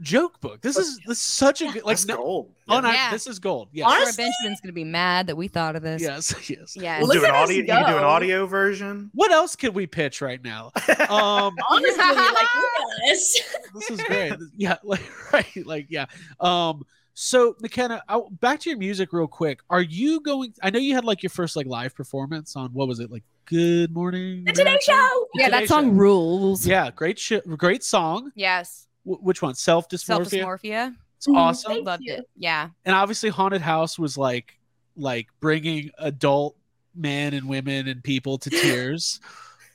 [0.01, 0.61] joke book.
[0.61, 2.53] This is this is such a good like That's no, gold.
[2.69, 3.11] oh, no, Yeah.
[3.11, 3.69] this is gold.
[3.73, 3.87] Yes.
[3.87, 6.01] Laura Honestly- Benjamin's gonna be mad that we thought of this.
[6.03, 6.77] Yes, yes.
[6.77, 7.01] Yes.
[7.01, 7.57] We'll Look do an audio.
[7.57, 9.11] You can do an audio version.
[9.15, 10.73] What else can we pitch right now?
[11.09, 12.73] Um, Honestly, like look
[13.07, 13.43] this.
[13.75, 14.33] this is great.
[14.57, 16.07] Yeah, like right, like yeah.
[16.41, 16.85] Um,
[17.15, 19.61] so McKenna, I, back to your music real quick.
[19.69, 20.55] Are you going?
[20.63, 23.25] I know you had like your first like live performance on what was it like?
[23.45, 24.45] Good morning.
[24.45, 24.93] The Today Show.
[25.35, 25.91] The Yeah, Today that song Show.
[25.91, 26.67] rules.
[26.67, 28.31] Yeah, great shit, great song.
[28.35, 28.87] Yes.
[29.05, 29.55] Wh- which one?
[29.55, 30.43] Self Self dysmorphia.
[30.43, 30.95] dysmorphia.
[31.17, 31.37] It's mm-hmm.
[31.37, 31.73] awesome.
[31.73, 32.15] Thank Loved you.
[32.15, 32.29] it.
[32.37, 32.69] Yeah.
[32.85, 34.59] and obviously haunted house was like
[34.97, 36.57] like bringing adult
[36.95, 39.21] men and women and people to tears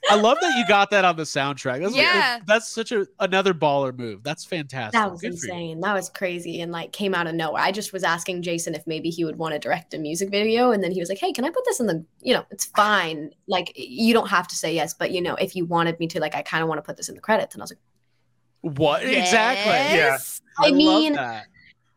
[0.09, 1.82] I love that you got that on the soundtrack.
[1.82, 2.39] That's Yeah.
[2.45, 4.23] that's such a another baller move.
[4.23, 4.93] That's fantastic.
[4.93, 5.82] That was Good insane.
[5.82, 7.61] That was crazy and like came out of nowhere.
[7.61, 10.71] I just was asking Jason if maybe he would want to direct a music video.
[10.71, 12.65] And then he was like, Hey, can I put this in the, you know, it's
[12.65, 13.32] fine.
[13.47, 16.19] Like, you don't have to say yes, but you know, if you wanted me to,
[16.19, 17.55] like, I kind of want to put this in the credits.
[17.55, 17.80] And I was like,
[18.62, 19.72] What exactly?
[19.97, 20.41] Yes.
[20.60, 21.45] I love mean, that.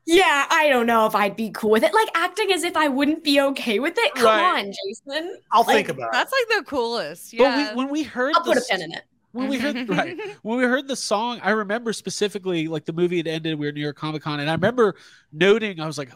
[0.06, 1.94] Yeah, I don't know if I'd be cool with it.
[1.94, 4.14] Like acting as if I wouldn't be okay with it.
[4.14, 4.58] Come Right.
[4.66, 5.36] on, Jason.
[5.52, 6.12] I'll Like, think about it.
[6.12, 7.34] That's like the coolest.
[7.36, 9.02] But we, when we heard I'll put a pen in it.
[9.32, 13.18] when we heard right when we heard the song, I remember specifically like the movie
[13.18, 13.58] had ended.
[13.58, 14.96] We were near Comic Con, and I remember
[15.32, 16.10] noting I was like,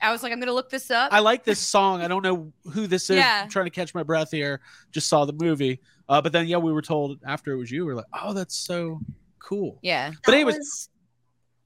[0.00, 1.12] I was like, I'm gonna look this up.
[1.12, 2.00] I like this song.
[2.00, 3.16] I don't know who this is.
[3.16, 3.42] Yeah.
[3.42, 4.60] I'm trying to catch my breath here.
[4.90, 7.84] Just saw the movie, uh, but then yeah, we were told after it was you.
[7.84, 9.00] We are like, oh, that's so
[9.38, 9.78] cool.
[9.82, 10.12] yeah.
[10.24, 10.88] But anyways,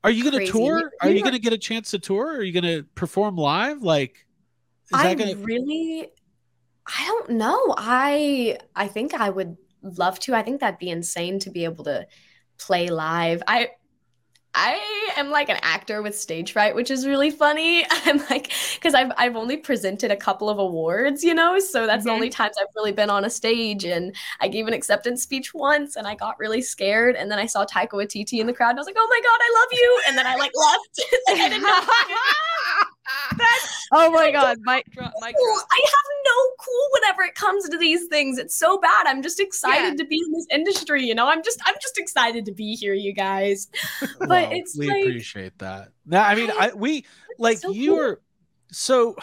[0.05, 0.91] Are you going to tour?
[1.01, 2.37] Are we you going to get a chance to tour?
[2.37, 3.83] Are you going to perform live?
[3.83, 4.27] Like,
[4.93, 5.45] is I that going to?
[5.45, 6.09] really,
[6.87, 7.75] I don't know.
[7.79, 10.35] I I think I would love to.
[10.35, 12.07] I think that'd be insane to be able to
[12.59, 13.43] play live.
[13.47, 13.71] I
[14.55, 14.79] I
[15.17, 17.87] am like an actor with stage fright, which is really funny.
[17.91, 22.05] I'm like, because I've I've only presented a couple of awards, you know, so that's
[22.05, 22.15] the Mhm.
[22.15, 23.85] only times I've really been on a stage.
[23.85, 27.17] And I gave an acceptance speech once, and I got really scared.
[27.17, 29.21] And then I saw Taika Waititi in the crowd, and I was like, "Oh my
[29.21, 31.01] god, I love you!" And then I like left.
[31.29, 32.85] like I.
[33.93, 35.55] oh my god, mic drop, mic cool.
[35.57, 35.67] drop.
[35.71, 38.39] I have no cool whenever it comes to these things.
[38.39, 39.07] It's so bad.
[39.07, 40.03] I'm just excited Yeah.
[40.03, 41.05] to be in this industry.
[41.05, 43.69] You know, I'm just I'm just excited to be here, you guys.
[44.19, 45.89] But Well, it's we like appreciate that.
[46.07, 47.05] Now, I mean, I- I we
[47.39, 48.01] like so you cool.
[48.01, 48.21] are
[48.71, 49.17] so.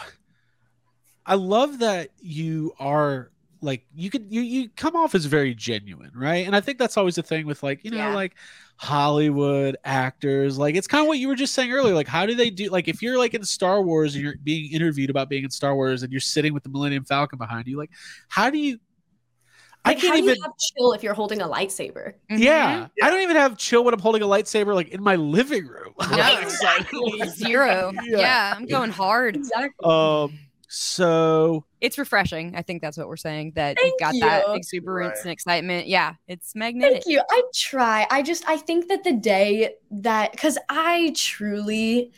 [1.26, 3.30] I love that you are
[3.60, 6.46] like you could you you come off as very genuine, right?
[6.46, 8.14] And I think that's always the thing with like you know Yeah.
[8.14, 8.34] like
[8.82, 10.56] Hollywood actors.
[10.56, 11.94] Like it's kind of what you were just saying earlier.
[11.94, 12.70] Like how do they do?
[12.70, 15.74] Like if you're like in Star Wars and you're being interviewed about being in Star
[15.74, 17.90] Wars and you're sitting with the Millennium Falcon behind you, like
[18.28, 18.78] how do you?
[19.84, 20.42] I like, how can't do you even.
[20.42, 22.14] have chill if you're holding a lightsaber?
[22.30, 22.38] Mhm.
[22.38, 25.66] Yeah, I don't even have chill when I'm holding a lightsaber like in my living
[25.66, 25.92] room.
[26.10, 27.22] No, Like, exactly.
[27.36, 27.92] Zero.
[28.02, 28.18] Yeah.
[28.18, 28.54] Yeah.
[28.56, 29.36] I'm going hard.
[29.36, 29.84] Exactly.
[29.84, 30.38] Um.
[30.72, 32.54] So It's refreshing.
[32.54, 33.54] I think that's what we're saying.
[33.56, 35.24] That you've got that exuberance Right.
[35.24, 35.88] and excitement.
[35.88, 37.02] Yeah, it's magnetic.
[37.02, 37.20] Thank you.
[37.28, 38.06] I try.
[38.08, 42.12] I just I think that the day that because I truly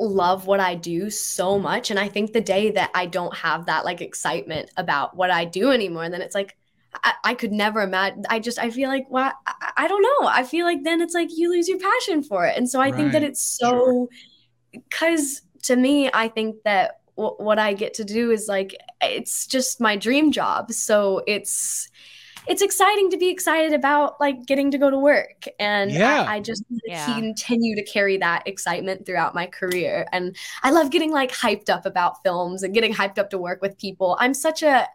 [0.00, 3.66] love what I do so much, and I think the day that I don't have
[3.66, 6.56] that like excitement about what I do anymore, then it's like
[6.94, 8.24] I, I could never imagine.
[8.30, 10.26] I just I feel like well, I, I don't know.
[10.26, 12.92] I feel like then it's like you lose your passion for it, and so I
[12.92, 14.08] think that it's so
[14.72, 19.46] because to me, I think that w- what I get to do is like it's
[19.46, 20.72] just my dream job.
[20.72, 21.88] So it's
[22.46, 26.26] it's exciting to be excited about like getting to go to work and Yeah.
[26.28, 27.06] I, I just Yeah.
[27.06, 31.86] continue to carry that excitement throughout my career and i love getting like hyped up
[31.86, 34.86] about films and getting hyped up to work with people i'm such a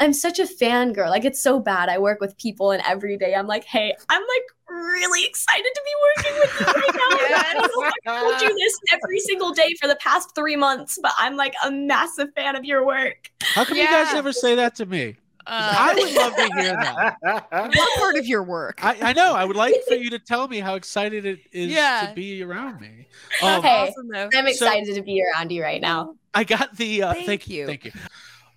[0.00, 3.34] i'm such a fangirl like it's so bad i work with people and every day
[3.34, 7.52] i'm like hey i'm like really excited to be working with you right now I
[7.54, 10.98] don't know if I told you this every single day for the past three months
[11.02, 14.54] but i'm like a massive fan of your work how come you guys never say
[14.56, 15.16] that to me?
[15.46, 16.72] Uh, I would love to hear
[17.22, 17.46] that.
[17.76, 18.82] what part of your work?
[18.82, 19.34] I, I know.
[19.34, 22.06] I would like for you to tell me how excited it is Yeah.
[22.08, 23.06] to be around me.
[23.42, 23.88] That's Um, Hey.
[23.90, 27.02] awesome i'm So- excited to be around you right now I got the.
[27.02, 27.60] Uh, Thank thank, you.
[27.60, 27.66] you.
[27.66, 27.92] Thank you.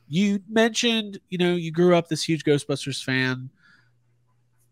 [0.08, 3.50] You mentioned, you know, you grew up this huge Ghostbusters fan.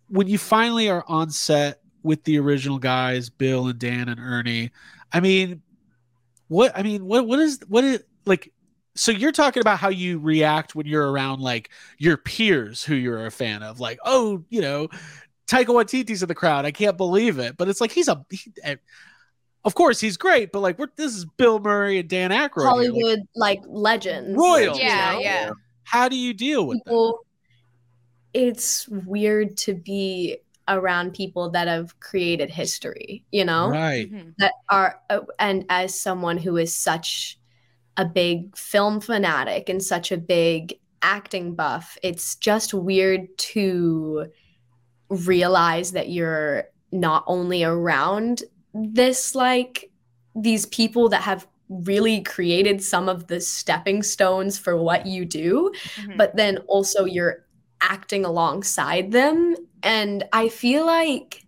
[0.08, 4.72] When you finally are on set with the original guys, Bill and Dan and Ernie,
[5.12, 5.62] I mean,
[6.48, 6.72] what?
[6.78, 7.28] I mean, what?
[7.28, 7.60] What is?
[7.68, 8.52] What is like?
[8.96, 13.26] So you're talking about how you react when you're around like your peers who you're
[13.26, 14.88] a fan of, like, oh, you know,
[15.48, 16.66] Taika Waititi's in the crowd.
[16.66, 18.26] I can't believe it, but it's like he's a.
[18.30, 18.54] He,
[19.66, 22.54] of course, he's great, but like, we're, this is Bill Murray and Dan Aykroyd.
[22.54, 22.64] here.
[22.64, 25.20] Like, hollywood like legends Royals, you yeah, know?
[25.20, 25.50] yeah.
[25.84, 27.14] how do you deal with that?
[28.34, 30.38] it's weird to be
[30.68, 34.12] around people that have created history you know Right.
[34.12, 34.34] Mhm.
[34.40, 37.38] that are uh, and as someone who is such
[37.98, 44.26] a big film fanatic and such a big acting buff it's just weird to
[45.10, 48.44] realize that you're not only around
[48.76, 49.90] this like
[50.36, 55.72] these people that have really created some of the stepping stones for what you do
[55.98, 56.18] Mhm.
[56.18, 57.46] but then also you're
[57.82, 59.56] acting alongside them.
[59.82, 61.44] And I feel like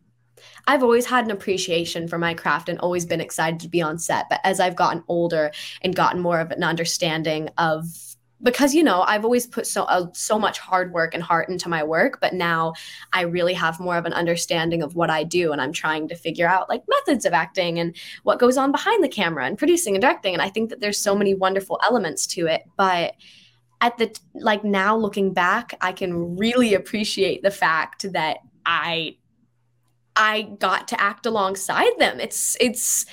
[0.68, 3.98] I've always had an appreciation for my craft and always been excited to be on
[3.98, 4.26] set.
[4.30, 5.52] But as I've gotten older
[5.82, 7.86] and gotten more of an understanding of
[8.44, 11.70] because you know I've always put so uh, so much hard work and heart into
[11.70, 12.74] my work, but now
[13.14, 16.16] I really have more of an understanding of what I do, and I'm trying to
[16.16, 19.96] figure out like methods of acting and what goes on behind the camera and producing
[19.96, 20.34] and directing.
[20.34, 23.16] And I think that there's so many wonderful elements to it, but
[23.82, 29.18] at the like now looking back, I can really appreciate the fact that I
[30.16, 32.20] I got to act alongside them.
[32.20, 33.06] It's it's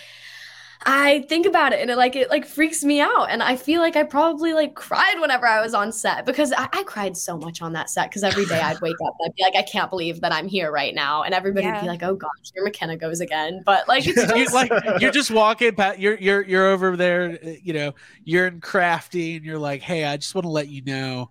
[0.87, 3.26] I think about it and it like it like freaks me out.
[3.30, 6.68] And I feel like I probably like cried whenever I was on set because I,
[6.72, 9.35] I cried so much on that set because every day I'd wake up and I'd
[9.35, 11.22] be like, I can't believe that I'm here right now.
[11.22, 13.62] And everybody would be like, Oh gosh, here McKenna goes again.
[13.64, 14.70] But like it's you, just like
[15.01, 19.37] you're just walking past you're you're you're over there uh, you know you're in crafty
[19.37, 21.30] and you're like hey i just want to let you know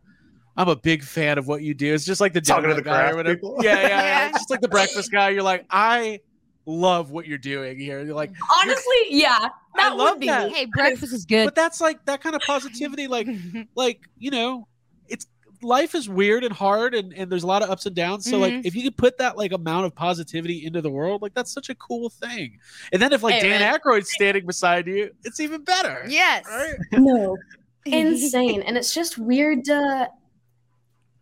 [0.58, 2.82] i'm a big fan of what you do it's just like the Talking to the
[2.82, 3.36] guy or whatever.
[3.36, 3.58] people.
[3.62, 4.30] yeah, yeah yeah Yeah.
[4.30, 6.20] it's just like the breakfast guy you're like i
[6.66, 9.50] love what you're doing here you're like honestly, yeah, I
[9.90, 10.52] that love would be that.
[10.52, 11.46] hey, breakfast is good.
[11.46, 13.28] but that's like that kind of positivity like
[13.76, 14.68] like you know
[15.10, 15.28] it's
[15.62, 18.38] life is weird and hard and, and there's a lot of ups and downs so
[18.38, 18.66] like Mhm.
[18.66, 21.70] if you could put that like amount of positivity into the world like that's such
[21.70, 22.60] a cool thing
[22.94, 23.80] and then if like Hey, dan man.
[23.80, 26.46] Aykroyd's standing beside you it's even better yes.
[26.48, 26.76] right?
[26.94, 27.38] no
[27.86, 30.10] insane and it's just weird to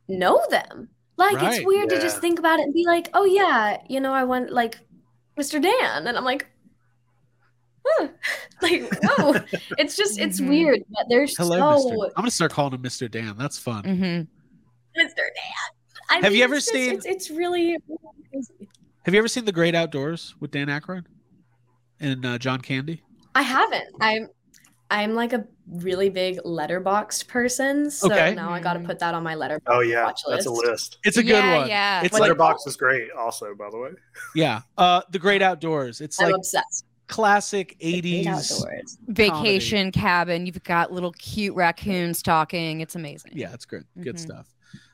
[0.08, 3.26] know them like Right, it's weird to just think about it and be like oh
[3.26, 4.80] yeah you know i want like
[5.42, 6.08] mr dan.
[6.08, 6.48] And i'm like
[7.86, 8.08] huh.
[8.62, 9.36] like whoa.
[9.78, 10.50] It's just it's Mhm.
[10.50, 13.36] weird but they're hello so mr i'm gonna start calling him mr dan.
[13.38, 13.84] That's fun.
[13.84, 14.22] Hmm
[15.02, 15.70] mr dan.
[16.10, 17.78] I Have you ever it's just- seen- it's, it's really
[18.32, 18.68] crazy.
[19.06, 21.06] have you ever seen the great outdoors with dan Aykroyd
[22.00, 23.02] and uh, john candy?
[23.34, 23.86] I haven't.
[24.02, 24.28] I'm
[24.92, 28.36] i'm like a really big Letterboxd person so Okay.
[28.36, 28.86] now i gotta Mhm.
[28.86, 30.68] put that on my letterbox Oh yeah, watch that's a list.
[30.70, 30.98] list.
[31.06, 32.02] it's a good yeah, one Yeah.
[32.02, 33.90] it's What's like Letterbox is great, also by the way.
[34.36, 40.46] yeah uh the great outdoors it's i'm like obsessed classic 80s outdoors Vacation cabin.
[40.46, 42.80] You've got little cute raccoons talking.
[42.82, 43.32] It's amazing.
[43.36, 44.20] yeah it's good good Mhm.
[44.20, 44.48] stuff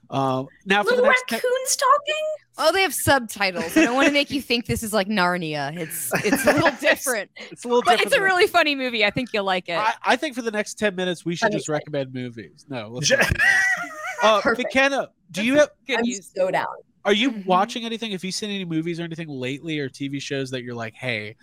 [0.09, 2.25] um now for the little next te- raccoons talking
[2.59, 3.77] Oh, they have subtitles.
[3.77, 5.77] I don't want to make you think this is like Narnia.
[5.77, 8.73] It's it's a little different, it's a little but different it's a than- really funny
[8.73, 9.05] movie.
[9.05, 9.77] I think you'll like it.
[9.77, 11.93] I, I think for the next 10 minutes we should I'm just excited.
[11.93, 14.23] recommend movies no let's Ja- not do that.
[14.23, 14.73] uh Perfect.
[14.73, 16.31] mckenna do you have Good I'm use.
[16.35, 16.65] so down.
[17.05, 17.45] are you Mhm.
[17.45, 20.73] watching anything have you seen any movies or anything lately or tv shows that you're
[20.73, 21.35] like hey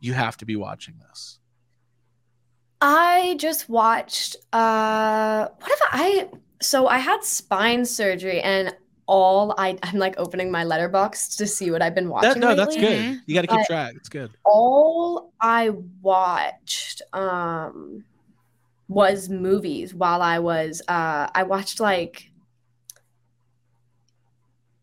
[0.00, 1.38] you have to be watching this
[2.80, 6.28] I just watched uh what have I
[6.66, 8.74] so I had spine surgery and
[9.06, 12.30] all I I'm like opening my letterbox to see what I've been watching.
[12.30, 13.20] that, no that's good.
[13.26, 13.94] You got to keep But- track.
[13.96, 14.30] It's good.
[14.44, 15.70] All I
[16.02, 18.04] watched um
[18.88, 22.30] was movies while I was uh I watched like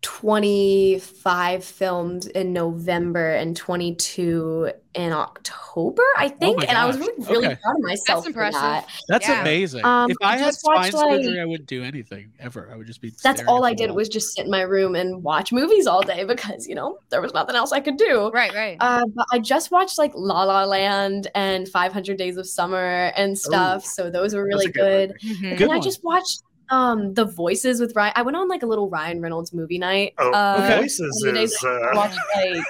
[0.03, 6.57] 25 films in November and 22 in October, I think.
[6.59, 7.57] my and I was really, really Okay.
[7.63, 8.23] proud of myself.
[8.25, 8.61] for impressive.
[8.61, 8.87] that.
[9.07, 9.41] that's Yeah.
[9.41, 12.31] amazing Um, if i I had just spine watched, like- surgery i wouldn't do anything
[12.39, 13.95] ever i would just be That's all I did wall.
[13.97, 17.21] was just sit in my room and watch movies all day because, you know, there
[17.21, 18.29] was nothing else I could do.
[18.31, 18.77] Right, right.
[18.79, 23.37] Uh, but I just watched like La La Land and 500 Days of Summer and
[23.37, 23.83] stuff.
[23.85, 25.21] so those were really That's a good good.
[25.37, 25.49] Mhm.
[25.49, 28.13] And Good then I just watched um The Voices with Ryan.
[28.15, 30.13] I went on like a little Ryan Reynolds movie night.
[30.17, 32.63] Oh, Uh, voices How many is I uh, watched like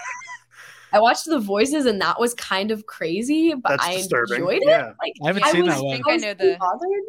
[0.94, 4.36] I watched The Voices and that was kind of crazy, but that's I disturbing.
[4.42, 4.68] enjoyed it.
[4.68, 4.92] Yeah.
[5.02, 5.94] Like I haven't I seen was, that one.
[5.96, 7.04] think I was know the- bothered.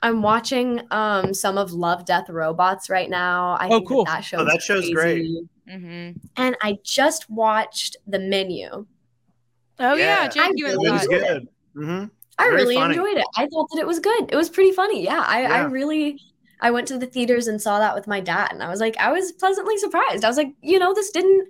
[0.00, 3.56] I'm watching um some of Love, Death, Robots right now.
[3.60, 4.04] I Oh, think that cool.
[4.04, 5.26] that, show Oh, that show's great.
[5.68, 6.20] Mhm.
[6.36, 8.86] And I just watched The Menu.
[9.80, 10.28] Oh yeah, Yeah.
[10.28, 11.48] Jake, you really and It was thought- good.
[11.74, 12.04] hmm
[12.38, 12.94] I really funny.
[12.94, 13.26] enjoyed it.
[13.36, 14.30] I thought that it was good.
[14.32, 15.02] It was pretty funny.
[15.04, 16.20] Yeah, I, I really
[16.60, 18.96] I went to the theaters and saw that with my dad, and I was like,
[18.98, 20.24] I was pleasantly surprised.
[20.24, 21.48] I was like, you know, this didn't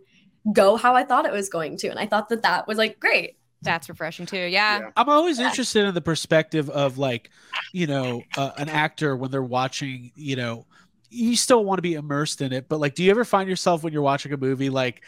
[0.52, 2.98] go how I thought it was going to, and I thought that that was like
[3.00, 3.36] great.
[3.60, 4.36] That's refreshing too.
[4.36, 4.78] Yeah.
[4.78, 4.90] Yeah.
[4.96, 5.48] I'm always Yeah.
[5.48, 7.30] interested in the perspective of like,
[7.72, 10.64] you know, uh, an actor when they're watching, you know,
[11.10, 13.82] you still want to be immersed in it, but like, do you ever find yourself
[13.82, 15.02] when you're watching a movie, like,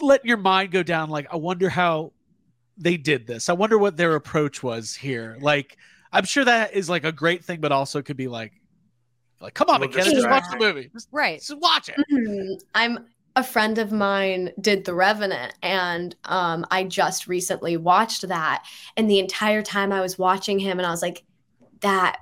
[0.00, 2.12] let your mind go down, like, I wonder how
[2.76, 3.48] they did this.
[3.48, 5.36] I wonder what their approach was here.
[5.40, 5.76] Like,
[6.12, 8.52] I'm sure that is like a great thing, but also could be like,
[9.40, 10.90] like, come on, A little McKenna, just watch the movie.
[10.92, 11.38] Just, Right.
[11.40, 11.96] just watch it.
[12.10, 12.60] Mhm.
[12.74, 13.06] I'm
[13.36, 18.64] a friend of mine did The Revenant, and um, I just recently watched that,
[18.96, 21.24] and the entire time I was watching him, and I was like,
[21.80, 22.18] that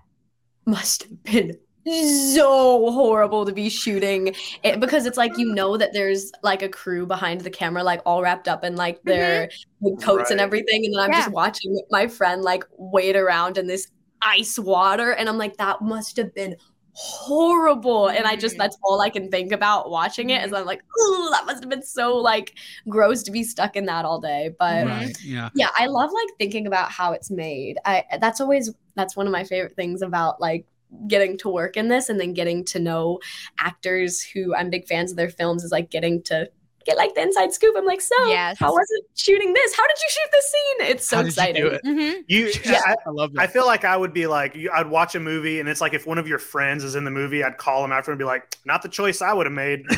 [0.64, 5.92] must have been so horrible to be shooting it because it's like you know that
[5.92, 9.88] there's like a crew behind the camera like all wrapped up in like their mm-hmm.
[9.88, 11.20] big coats and everything and then i'm Yeah.
[11.20, 13.88] just watching my friend like wade around in this
[14.22, 16.56] ice water and i'm like that must have been
[16.94, 18.58] horrible and i just Mhm.
[18.58, 20.56] that's all i can think about watching it is mm-hmm.
[20.56, 22.54] i'm like ooh that must have been so like
[22.88, 24.88] gross to be stuck in that all day but mm-hmm.
[25.06, 25.16] Right.
[25.24, 25.48] Yeah.
[25.54, 29.32] yeah i love like thinking about how it's made i that's always that's one of
[29.32, 30.66] my favorite things about like
[31.08, 33.18] getting to work in this and then getting to know
[33.58, 36.48] actors who i'm big fans of their films is like getting to
[36.84, 37.76] get like the inside scoop.
[37.78, 38.58] I'm like, so Yes.
[38.58, 39.72] how was it shooting this?
[39.76, 40.90] How did you shoot this scene?
[40.90, 41.62] It's so How exciting.
[41.62, 41.84] you do it?
[41.84, 42.20] Mm-hmm.
[42.26, 42.80] You, Yeah.
[42.84, 45.60] I, I love I feel like I would be like, you- I'd watch a movie,
[45.60, 47.92] and it's like if one of your friends is in the movie, I'd call them
[47.92, 49.84] after and be like, "Not the choice I would have made."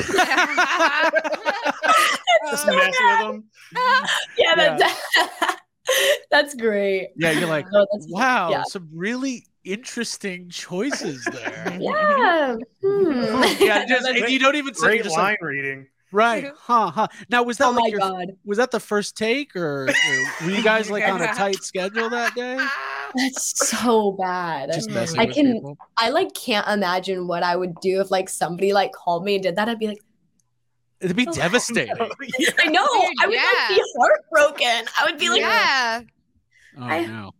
[2.51, 3.43] Just mess with them.
[4.37, 4.93] Yeah, that's,
[6.29, 7.09] that's great.
[7.15, 8.63] yeah, you're like, Oh, wow, yeah.
[8.67, 11.77] some really interesting choices there.
[11.81, 12.55] Yeah.
[12.81, 13.43] Hmm.
[13.59, 15.87] yeah, just, and you don't even say Great you're just line like, reading.
[16.11, 17.07] right, huh, huh.
[17.29, 20.45] Now was that oh my like your god, was that the first take or, or
[20.45, 22.57] were you guys like on a tight schedule that day?
[23.15, 24.71] that's so bad.
[24.73, 25.77] Just messing I with can- people.
[25.97, 29.43] I like can't imagine what I would do if like somebody like called me and
[29.43, 29.67] did that.
[29.69, 29.99] I'd be like,
[31.01, 31.93] It'd be Oh, devastating.
[32.39, 32.49] Yeah.
[32.59, 32.85] I know.
[32.85, 34.85] Dude, I would like be heartbroken.
[34.99, 36.01] I would be like, yeah.
[36.77, 37.31] Oh I- no.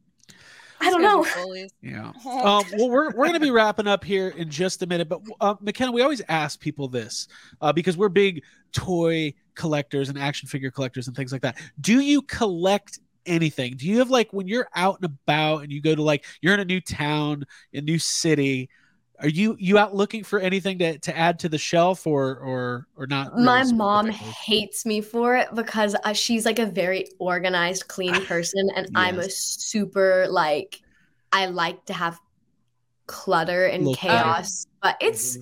[0.79, 1.25] I don't know.
[1.81, 2.11] Yeah.
[2.25, 5.21] Um, well, we're, we're going to be wrapping up here in just a minute, but
[5.39, 7.27] uh, McKenna, we always ask people this
[7.61, 11.57] uh, because we're big toy collectors and action figure collectors and things like that.
[11.79, 13.75] Do you collect anything?
[13.77, 16.53] Do you have like when you're out and about and you go to like you're
[16.53, 18.69] in a new town, a new city?
[19.19, 22.87] Are you you out looking for anything to, to add to the shelf or or
[22.97, 23.33] or not?
[23.33, 28.13] really My mom hates me for it because uh, she's like a very organized, clean
[28.27, 30.81] person, and I'm a super like
[31.31, 32.19] I like to have
[33.07, 34.23] clutter and Little clutter.
[34.23, 34.67] chaos.
[34.81, 35.37] But it's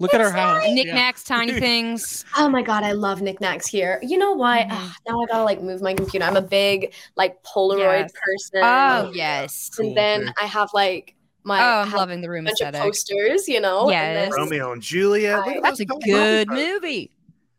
[0.00, 0.64] Look at our house.
[0.66, 0.74] Yeah.
[0.74, 2.24] Knickknacks, tiny things.
[2.36, 4.00] oh my god, I love knickknacks here.
[4.02, 4.66] You know what?
[4.66, 4.72] Mhm.
[4.72, 6.26] Ugh, now I gotta like move my computer.
[6.26, 8.12] I'm a big like Polaroid Yes.
[8.12, 8.60] person.
[8.64, 9.70] Oh yes.
[9.76, 10.32] Cool, and then okay.
[10.42, 11.13] I have like
[11.44, 13.46] my Oh, I I'm loving the a room bunch of posters.
[13.48, 13.90] You know.
[13.90, 15.38] and then Romeo and Juliet.
[15.38, 17.10] I- That's a good movie.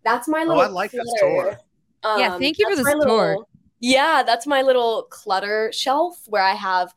[0.04, 0.62] That's my Oh, little.
[0.62, 1.44] I like this clutter.
[1.52, 1.60] tour.
[2.04, 3.28] Um, yeah, thank you for that's this my tour.
[3.30, 6.94] little- Yeah, that's my little clutter shelf where I have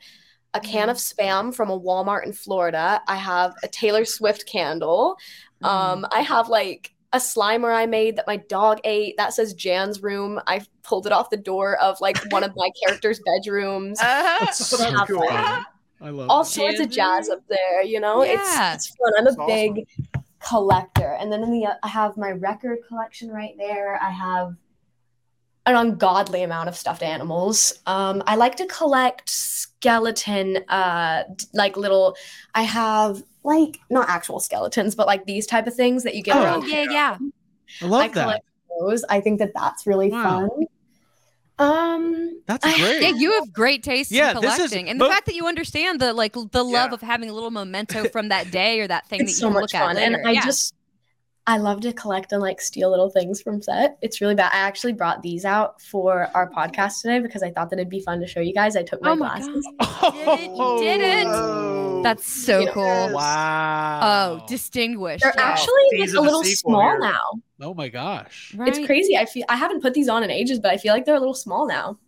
[0.55, 0.91] a can mm.
[0.91, 3.01] of spam from a Walmart in Florida.
[3.07, 5.17] I have a Taylor Swift candle.
[5.63, 6.09] Um, mm.
[6.13, 10.41] I have like a slimer I made that my dog ate that says Jan's room.
[10.47, 13.99] I pulled it off the door of like one of my characters' bedrooms.
[14.01, 14.45] Uh-huh.
[14.45, 14.77] That's so
[15.07, 15.21] cool.
[15.27, 15.65] like,
[16.01, 16.51] I love All that.
[16.51, 18.23] sorts of jazz up there, you know.
[18.25, 18.75] Yeah.
[18.75, 19.13] It's it's fun.
[19.19, 19.87] I'm a That's big
[20.41, 24.01] collector, and then in the I have my record collection right there.
[24.01, 24.55] I have
[25.67, 27.81] an ungodly amount of stuffed animals.
[27.87, 32.17] Um, I like to collect skeleton, uh, like little.
[32.55, 36.37] I have like not actual skeletons, but like these type of things that you get
[36.37, 36.69] Oh, Oh around.
[36.69, 37.19] yeah, yeah.
[37.83, 38.23] I love I that.
[38.23, 38.45] collect
[38.81, 39.05] those.
[39.11, 40.49] I think that that's really Wow.
[40.49, 40.67] fun.
[41.59, 43.03] Um, That's I- great.
[43.03, 45.35] Yeah, you have great taste Yeah, in this is collecting, and both- the fact that
[45.35, 46.95] you understand the like the love Yeah.
[46.95, 49.55] of having a little memento from that day or that thing it's that so you
[49.55, 50.45] much look fun at and i yeah.
[50.45, 50.75] just
[51.49, 54.59] i love to collect and like steal little things from set it's really bad i
[54.59, 58.21] actually brought these out for our podcast today because i thought that it'd be fun
[58.21, 59.67] to show you guys i took my Oh my glasses
[60.13, 61.27] did it, you did it.
[61.29, 62.03] Oh.
[62.05, 62.71] That's so Yeah.
[62.71, 63.13] cool.
[63.13, 64.01] Wow.
[64.41, 65.25] Oh, distinguished.
[65.25, 65.43] they're yeah.
[65.43, 66.99] actually like a little small here.
[67.01, 67.23] now
[67.61, 68.55] Oh my gosh.
[68.57, 68.69] right?
[68.69, 71.05] it's crazy i feel i haven't put these on in ages but i feel like
[71.05, 71.99] they're a little small now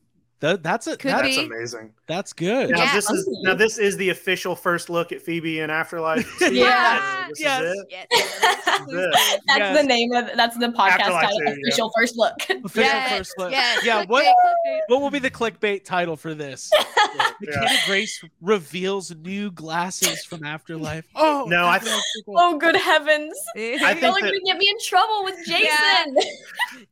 [0.40, 0.98] That, that's it.
[1.00, 1.44] Could That's, That's be.
[1.54, 1.92] amazing.
[2.06, 2.70] that's good.
[2.70, 2.94] Now Yeah.
[2.94, 6.26] this is now this is the official first look at Phoebe in Afterlife.
[6.50, 7.26] Yeah.
[7.28, 7.62] This is Yes.
[7.62, 7.86] it.
[7.90, 8.06] Yes.
[8.10, 9.40] This is it.
[9.46, 9.76] that's Yes.
[9.76, 11.52] the name of that's the podcast Afterlife title too, yeah.
[11.68, 12.34] official first look
[12.64, 13.50] Official Yes, first look.
[13.52, 13.84] yes.
[13.84, 14.04] Yeah.
[14.06, 14.80] What Clickbait, clickbait.
[14.88, 16.70] what will be the clickbait title for this?
[16.72, 17.30] Yeah.
[17.40, 21.04] McKenna Grace reveals new glasses from Afterlife.
[21.16, 22.34] Oh No, I Afterlife sequel.
[22.38, 26.16] oh good heavens I you're think only that- gonna get me in trouble with jason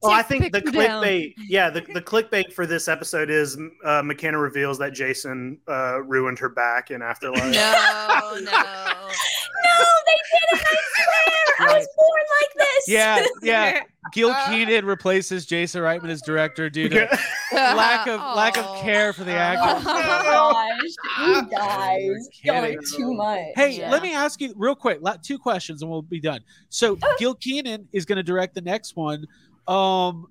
[0.02, 1.02] Well, I think the pick you down.
[1.02, 3.37] clickbait, yeah, the, the clickbait for this episode is
[3.84, 7.42] uh, McKenna reveals that Jason uh, ruined her back in Afterlife.
[7.42, 7.54] No, no.
[8.42, 13.80] no they didn't i swear i was born like this Yeah, yeah.
[14.12, 17.18] Gil Kenan replaces Jason Reitman as director due to
[17.52, 23.12] lack of lack of care for the Oh my gosh, you guys, y'all are too
[23.14, 23.40] much.
[23.54, 23.90] Hey, Yeah.
[23.90, 26.40] let me ask you real quick, two questions, and we'll be done.
[26.70, 29.26] So, Gil Kenan is going to direct the next one.
[29.66, 30.28] Um,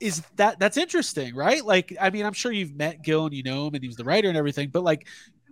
[0.00, 1.64] is that that's interesting, right?
[1.64, 3.96] Like, I mean, I'm sure you've met Gil and you know him, and he was
[3.96, 4.68] the writer and everything.
[4.70, 5.06] But like,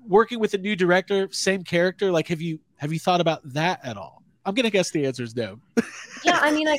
[0.07, 3.81] working with a new director, same character, like, have you have you thought about that
[3.85, 4.23] at all?
[4.45, 5.59] I'm gonna guess the answer is no.
[6.25, 6.79] Yeah, I mean, I,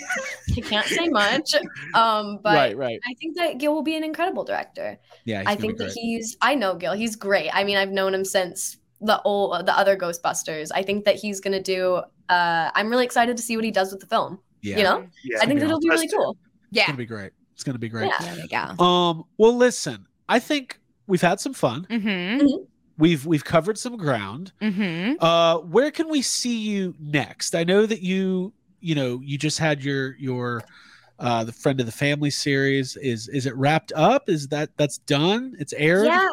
[0.56, 1.54] I can't say much,
[1.96, 2.98] um, but right, right.
[3.06, 4.98] I think that Gil will be an incredible director.
[5.26, 5.94] Yeah, he's I gonna be think that great.
[5.98, 6.38] he's.
[6.42, 6.94] I know Gil.
[6.94, 7.50] He's great.
[7.54, 10.72] I mean, I've known him since the old, the other Ghostbusters.
[10.74, 12.02] I think that he's gonna do.
[12.30, 14.40] Uh, I'm really excited to see what he does with the film.
[14.62, 15.40] yeah, You know, Yeah.
[15.42, 16.20] I think that it'll be really awesome.
[16.20, 16.38] cool.
[16.70, 16.86] it's Yeah.
[16.88, 17.34] gonna be great.
[17.54, 18.12] It's gonna be great.
[18.20, 18.36] Yeah.
[18.36, 18.84] There we go.
[18.84, 21.88] Um, well, listen, I think we've had some fun.
[21.90, 22.48] Mm-hmm.
[22.98, 24.52] We've we've covered some ground.
[24.62, 25.24] Mm-hmm.
[25.24, 27.56] Uh, where can we see you next?
[27.56, 30.64] I know that you, you know, you just had your your
[31.20, 32.96] uh the friend of the family series.
[32.98, 34.30] Is is it wrapped up?
[34.30, 35.56] Is that that's done?
[35.60, 36.06] It's aired?
[36.06, 36.28] Yeah,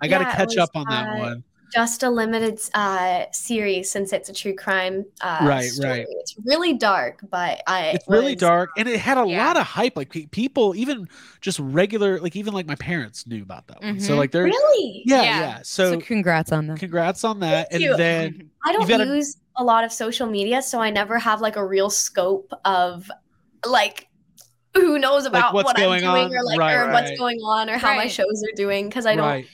[0.00, 1.44] I got to yeah, catch was, up on that uh, one.
[1.72, 5.04] Just a limited uh, series since it's a true crime.
[5.20, 5.90] Uh, Right, story.
[5.90, 6.06] right.
[6.08, 7.88] It's really dark, but I.
[7.88, 9.46] it's really dark and it had a Yeah.
[9.46, 11.08] lot of hype like people even
[11.40, 14.18] just regular like even like my parents knew about that one so Mhm.
[14.18, 15.02] like they're Really?
[15.06, 15.40] yeah Yeah.
[15.40, 16.78] yeah, So, so, congrats on that.
[16.78, 17.96] congrats on that and you.
[17.96, 21.64] then I don't use a lot of social media, so I never have like a
[21.66, 23.10] real scope of
[23.66, 24.06] like
[24.74, 26.30] who knows about what's what I'm doing on?
[26.32, 26.92] or like Right, or right.
[26.92, 29.46] what's going on or how my shows are doing because I don't right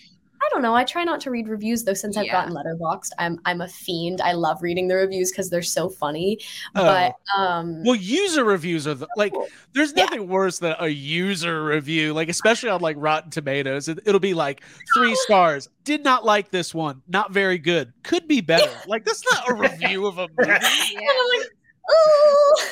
[0.45, 0.74] I don't know.
[0.74, 3.11] I try not to read reviews though since I've gotten Letterboxd.
[3.18, 4.20] I'm I'm a fiend.
[4.20, 6.38] I love reading the reviews because they're so funny.
[6.74, 6.84] Oh.
[6.84, 9.32] But um well user reviews are the, like
[9.72, 10.05] there's Yeah.
[10.05, 14.34] nothing worse than a user review like especially on like rotten tomatoes it, it'll be
[14.34, 14.62] like
[14.95, 19.22] three stars did not like this one not very good could be better like that's
[19.32, 21.49] not a review of a movie and I'm like,
[21.90, 22.64] oh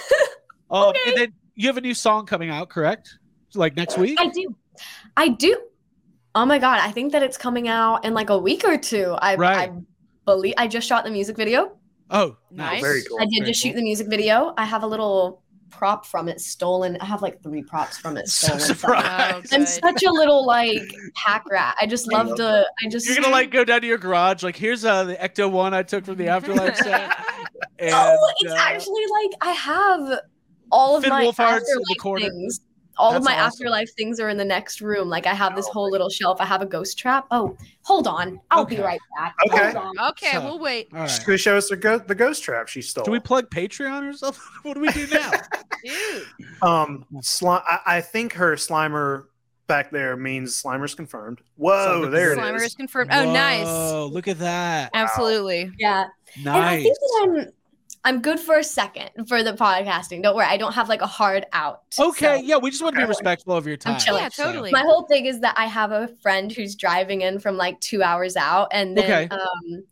[0.71, 1.01] um, Okay.
[1.07, 3.19] and then you have a new song coming out correct
[3.55, 4.55] like next week I do.
[5.17, 5.57] I do.
[6.35, 9.17] Oh my god, I think that it's coming out in like a week or two.
[9.21, 9.71] I Right.
[9.71, 9.73] I
[10.25, 11.73] believe I just shot the music video.
[12.11, 12.73] oh Nice.
[12.75, 13.19] nice Very cool.
[13.21, 13.71] I did Very just cool.
[13.71, 14.55] shoot the music video.
[14.57, 16.97] I have a little prop from it stolen.
[17.01, 18.61] I have like three props from it so stolen.
[18.77, 21.77] surprised I'm such a little like pack rat.
[21.81, 22.67] I just I love love to.
[22.85, 25.51] I just You're gonna like go down to your garage, like here's uh the Ecto
[25.51, 27.17] one I took from the Afterlife set.
[27.79, 30.21] And, oh, it's uh, actually like I have
[30.71, 32.29] all of Finn my Wolfhard's in afterlife corner.
[32.29, 32.61] things.
[32.99, 33.47] All of my awesome.
[33.47, 35.09] afterlife things are in the next room.
[35.09, 36.39] Like I have this Oh, whole little shelf.
[36.41, 37.27] I have a ghost trap.
[37.31, 38.39] Oh, hold on.
[38.51, 39.35] I'll be right back.
[39.49, 39.73] Okay.
[39.73, 40.09] Hold on.
[40.11, 40.89] Okay, So- we'll wait.
[40.95, 43.05] all She's gonna show us the, go- the ghost trap she stole.
[43.05, 44.43] Do we plug Patreon or something?
[44.63, 45.31] What do we do now?
[46.63, 49.25] Um, Sli- I, I think her Slimer
[49.67, 51.41] back there means Slimer's confirmed.
[51.57, 52.63] Whoa, Slimer- there it Slimer is.
[52.65, 53.11] is confirmed.
[53.13, 53.67] Oh, nice.
[53.67, 54.91] Oh, Look at that.
[54.93, 55.71] Absolutely.
[55.79, 56.07] Yeah.
[56.37, 56.83] And I Nice.
[56.83, 57.53] think that I'm
[58.05, 60.23] I'm good for a second for the podcasting.
[60.23, 61.83] Don't worry, I don't have like a hard out.
[61.99, 63.99] Okay, So- yeah, we just want to be respectful of your time.
[64.01, 64.23] chilling.
[64.23, 64.71] Yeah, so- totally.
[64.71, 68.03] My whole thing is that I have a friend who's driving in from like two
[68.03, 69.29] hours out, and then Okay.
[69.35, 69.85] um,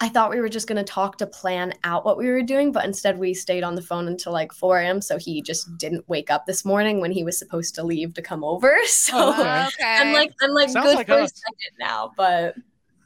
[0.00, 2.84] I thought we were just gonna talk to plan out what we were doing, but
[2.84, 5.00] instead we stayed on the phone until like 4 a.m.
[5.02, 8.22] So he just didn't wake up this morning when he was supposed to leave to
[8.22, 8.74] come over.
[8.86, 9.66] So Oh, okay.
[9.66, 9.96] okay.
[9.98, 11.32] I'm like I'm like Sounds good like for us.
[11.32, 12.54] a second now, but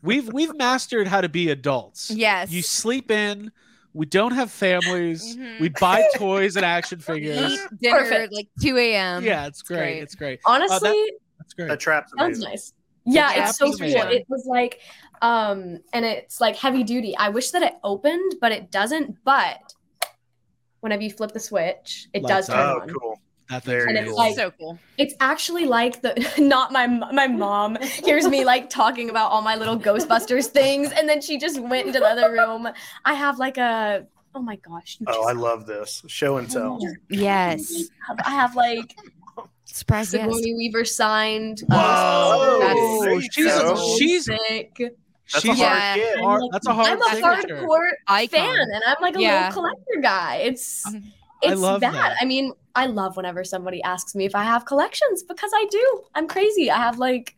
[0.03, 2.11] We've we've mastered how to be adults.
[2.11, 2.51] yes.
[2.53, 3.51] You sleep in.
[3.95, 5.37] We don't have families.
[5.37, 5.61] Mhm.
[5.61, 7.53] We buy toys and action figures.
[7.53, 8.33] Eat dinner Perfect.
[8.33, 9.23] like 2 a.m.
[9.25, 9.77] yeah, it's great.
[9.79, 10.03] great.
[10.03, 10.41] It's great.
[10.47, 11.69] honestly, That's great.
[11.69, 12.73] That trap's Sounds nice.
[13.05, 13.89] Yeah, Yeah, it's so it's cool.
[13.89, 14.81] It was like,
[15.23, 17.17] um, and it's like heavy duty.
[17.17, 19.17] I wish that it opened, but it doesn't.
[19.25, 19.75] But
[20.81, 22.89] whenever you flip the switch, it Lights does turn Oh, on.
[22.89, 23.21] cool.
[23.53, 24.17] That Very And thing's it's cool.
[24.19, 24.79] like- so cool.
[24.97, 29.57] It's actually like the not my my mom hears me like talking about all my
[29.57, 32.69] little Ghostbusters things, and then she just went into the other room.
[33.05, 36.03] I have like a oh my gosh, Oh, just- I love this.
[36.07, 36.79] Show and tell.
[37.11, 37.85] Yes.
[38.25, 38.97] I have like
[39.65, 40.29] Surprise, yes.
[40.35, 41.63] Weaver signed.
[41.69, 42.59] Whoa.
[42.61, 43.73] That's- she's go.
[43.73, 44.77] a, she's sick.
[44.79, 46.21] That's she's a hard Yeah.
[46.23, 47.05] hard- that's a hard I'm a
[47.39, 47.57] signature.
[47.67, 48.39] hardcore Icon.
[48.41, 49.47] fan and I'm like a Yeah.
[49.49, 50.37] little collector guy.
[50.37, 51.05] It's Mhm.
[51.43, 51.93] It's I love that.
[51.93, 52.17] that.
[52.21, 56.03] I mean, I love whenever somebody asks me if I have collections because I do.
[56.15, 56.71] I'm crazy.
[56.71, 57.37] I have like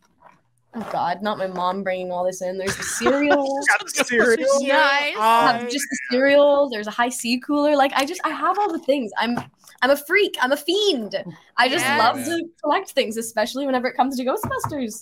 [0.77, 2.57] oh god, not my mom bringing all this in.
[2.57, 3.43] There's the cereal.
[3.67, 4.47] Got the cereal.
[4.61, 5.15] Nice.
[5.17, 6.69] I have just the cereal.
[6.69, 7.75] There's a Hi-C cooler.
[7.75, 9.11] Like I just I have all the things.
[9.17, 9.37] I'm
[9.81, 10.35] I'm a freak.
[10.41, 11.15] I'm a fiend.
[11.57, 11.97] I just Yeah.
[11.97, 14.99] love to collect things, especially whenever it comes to Ghostbusters.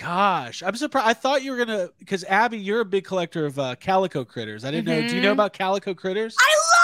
[0.00, 1.06] Gosh, I'm surprised.
[1.06, 4.64] I thought you were gonna because Abby, you're a big collector of uh, calico critters.
[4.64, 5.06] I didn't know.
[5.06, 5.34] Do you know Mhm.
[5.34, 6.34] about calico critters?
[6.38, 6.83] I love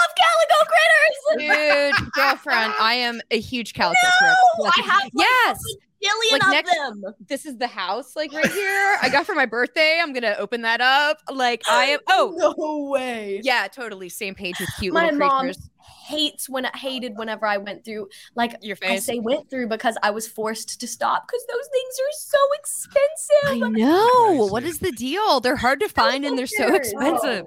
[0.65, 1.97] critters.
[1.99, 4.33] Dude, girlfriend, I am a huge calico No,
[4.69, 4.71] critter.
[4.77, 5.59] I have like, yes.
[5.59, 7.03] a billion Like of next- them.
[7.27, 8.97] This is the house, like right here.
[9.01, 9.99] I got for my birthday.
[10.01, 11.17] I'm gonna open that up.
[11.31, 11.99] Like I am.
[12.07, 13.39] Oh, no way.
[13.43, 14.09] yeah, totally.
[14.09, 15.69] Same page with cute My little mom creatures.
[16.07, 18.89] hates when it hated whenever I went through like Your face.
[19.07, 22.37] I say went through because I was forced to stop because those things are so
[22.59, 23.65] expensive.
[23.65, 24.25] I know.
[24.37, 24.51] Crazy.
[24.51, 25.39] What is the deal?
[25.39, 26.91] They're hard to find and they're so Critters.
[26.93, 27.45] expensive.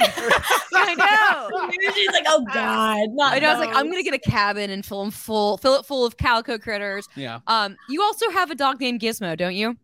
[0.00, 1.70] I know.
[1.94, 3.48] She's like, oh god, not I know.
[3.48, 6.04] I was like, I'm gonna get a cabin and fill 'em full, fill it full
[6.04, 7.08] of calico critters.
[7.14, 7.40] Yeah.
[7.46, 9.76] Um, you also have a dog named Gizmo, don't you?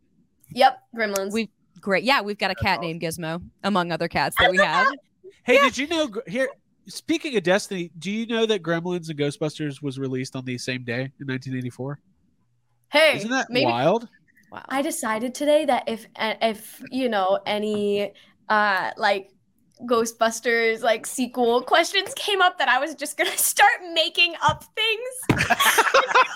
[0.50, 1.32] Yep, Gremlins.
[1.32, 1.50] We-
[1.80, 2.04] Great.
[2.04, 4.86] Yeah, we've got a cat named Gizmo, among other cats that we have.
[5.42, 6.48] Hey, did you know here?
[6.86, 10.84] Speaking of Destiny, do you know that Gremlins and Ghostbusters was released on the same
[10.84, 11.98] day in 1984?
[12.90, 14.06] hey, Isn't that maybe wild?
[14.52, 14.62] Wow.
[14.68, 18.12] I decided today that if uh, if you know any
[18.48, 19.30] uh like
[19.87, 25.47] Ghostbusters like sequel questions came up that I was just gonna start making up things.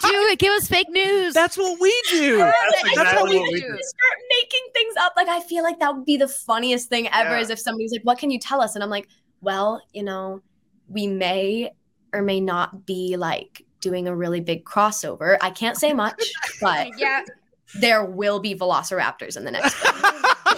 [0.03, 0.39] Do it.
[0.39, 1.35] Give us fake news.
[1.35, 2.39] That's what we do.
[2.39, 3.67] That's I exactly really what we do.
[3.67, 3.79] do.
[3.83, 5.13] start making things up.
[5.17, 7.41] Like I feel like that would be the funniest thing ever Yeah.
[7.41, 9.09] is if somebody's like, "What can you tell us?" And I'm like,
[9.41, 10.41] "Well, you know,
[10.89, 11.71] we may
[12.13, 15.37] or may not be like doing a really big crossover.
[15.41, 16.23] I can't say much,
[16.61, 17.23] but yeah.
[17.81, 19.95] there will be velociraptors in the next film."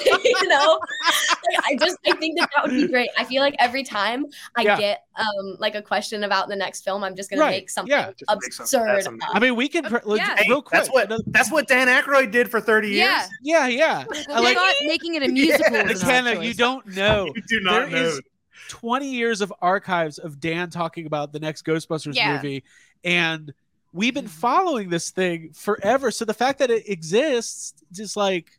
[0.04, 1.27] you know, like,
[1.68, 3.10] I just I think that that would be great.
[3.18, 4.78] I feel like every time I Yeah.
[4.78, 7.50] get um like a question about the next film, I'm just gonna Right.
[7.50, 8.12] make something Yeah.
[8.16, 9.14] Just make something- absurd.
[9.14, 10.36] that's I mean, we can pr- yeah.
[10.36, 10.78] Hey, real quick.
[10.80, 12.98] that's what that's what Dan Aykroyd did for 30 years.
[13.42, 13.66] Yeah.
[13.66, 14.04] yeah, yeah.
[14.30, 15.82] I like making it a musical.
[15.84, 16.42] was an McKenna.
[16.42, 17.26] You don't know.
[17.36, 17.96] You do There not know.
[17.98, 18.20] is
[18.68, 22.34] 20 years of archives of Dan talking about the next Ghostbusters Yeah.
[22.36, 22.64] movie,
[23.04, 23.52] and
[23.92, 26.10] we've been following this thing forever.
[26.10, 28.50] So the fact that it exists, is just like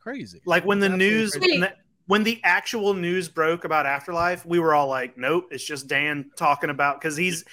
[0.00, 0.40] crazy.
[0.44, 1.72] like when the Absolutely news when the,
[2.06, 6.30] when the actual news broke about Afterlife, we were all like, "Nope, it's just Dan
[6.36, 7.44] talking about." Because he's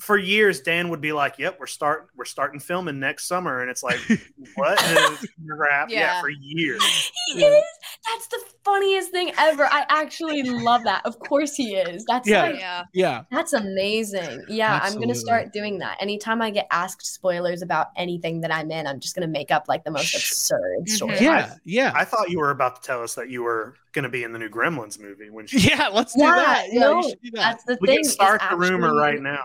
[0.00, 3.70] for years, Dan would be like, "Yep, we're start we're starting filming next summer," and
[3.70, 3.98] it's like,
[4.54, 5.90] "What?" And crap.
[5.90, 6.00] Yeah.
[6.00, 6.20] Yeah.
[6.20, 7.12] for years.
[7.26, 7.64] He is.
[8.10, 9.64] That's the funniest thing ever.
[9.64, 11.04] I actually love that.
[11.04, 12.04] Of course he is.
[12.06, 12.42] That's Yeah.
[12.42, 12.82] like Yeah.
[12.94, 14.44] Yeah, that's amazing.
[14.48, 15.96] Yeah, I'm gonna start doing that.
[16.00, 19.64] Anytime I get asked spoilers about anything that I'm in, I'm just gonna make up
[19.68, 20.88] like the most absurd Mhm.
[20.88, 21.16] story.
[21.20, 24.08] yeah, yeah, I thought you were about to tell us that you were going to
[24.08, 25.58] be in the new Gremlins movie when she.
[25.68, 25.88] yeah.
[25.88, 26.66] Let's do Yeah, that.
[26.72, 27.40] Yeah, no, you do that.
[27.58, 27.96] That's the We thing.
[27.96, 29.42] can start the rumor right now.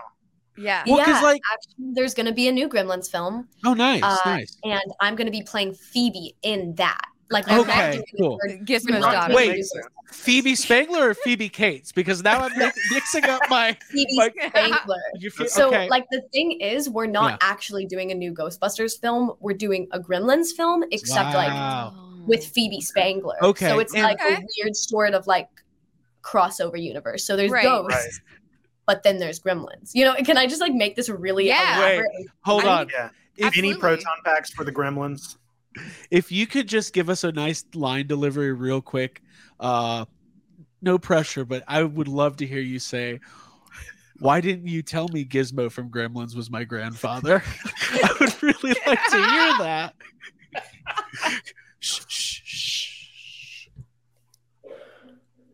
[0.58, 0.82] Yeah.
[0.86, 4.16] Well, 'cause, yeah, like- actually, there's gonna be a new Gremlins film, Oh, nice, uh,
[4.24, 4.56] nice.
[4.64, 7.00] and I'm gonna be playing Phoebe in that.
[7.28, 8.40] Like, they're not Okay, doing cool.
[8.64, 9.34] Gizmo's daughter.
[9.34, 9.64] Wait.
[10.12, 11.90] Phoebe Spangler or Phoebe Cates?
[11.90, 13.76] Because now I'm mi- mixing up my.
[13.90, 15.02] Phoebe Like- Spangler.
[15.18, 15.88] You feel, So, okay.
[15.88, 17.38] like, the thing is, we're not Yeah.
[17.40, 19.32] actually doing a new Ghostbusters film.
[19.40, 21.92] We're doing a Gremlins film, except like
[22.28, 23.42] with Phoebe Spangler.
[23.42, 24.34] Okay, So it's and- like Okay.
[24.36, 25.48] a weird sort of like
[26.22, 27.24] crossover universe.
[27.24, 27.64] So there's Right.
[27.64, 28.35] ghosts, Right.
[28.86, 29.90] But then there's gremlins.
[29.92, 31.76] You know, can I just like make this really Yeah.
[31.78, 32.10] elaborate?
[32.40, 32.88] hold I on.
[32.92, 33.80] Yeah, If, mini Absolutely.
[33.80, 35.36] proton packs for the Gremlins.
[36.10, 39.20] if you could just give us a nice line delivery real quick,
[39.60, 40.04] uh,
[40.82, 43.20] no pressure, but I would love to hear you say,
[44.20, 47.42] "Why didn't you tell me Gizmo from Gremlins was my grandfather?"
[47.92, 49.94] I would really like to hear that.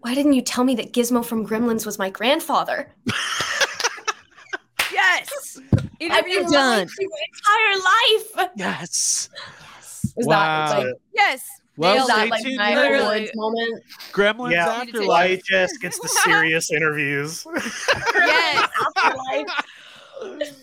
[0.02, 2.92] Why didn't you tell me that Gizmo from Gremlins was my grandfather?
[4.92, 5.58] Yes.
[6.00, 6.88] Interview I've been done.
[7.00, 8.50] my entire life.
[8.56, 9.30] Yes.
[10.16, 10.68] Is Wow.
[10.68, 11.46] that like, Yes.
[11.76, 12.56] Well, is that like tuned.
[12.58, 12.98] my later.
[12.98, 13.30] Literally.
[13.34, 13.82] moment?
[14.12, 14.68] Gremlins Yeah.
[14.68, 15.42] Afterlife.
[15.50, 17.46] YHS gets the serious interviews.
[18.14, 18.68] Yes.
[18.96, 19.64] Afterlife.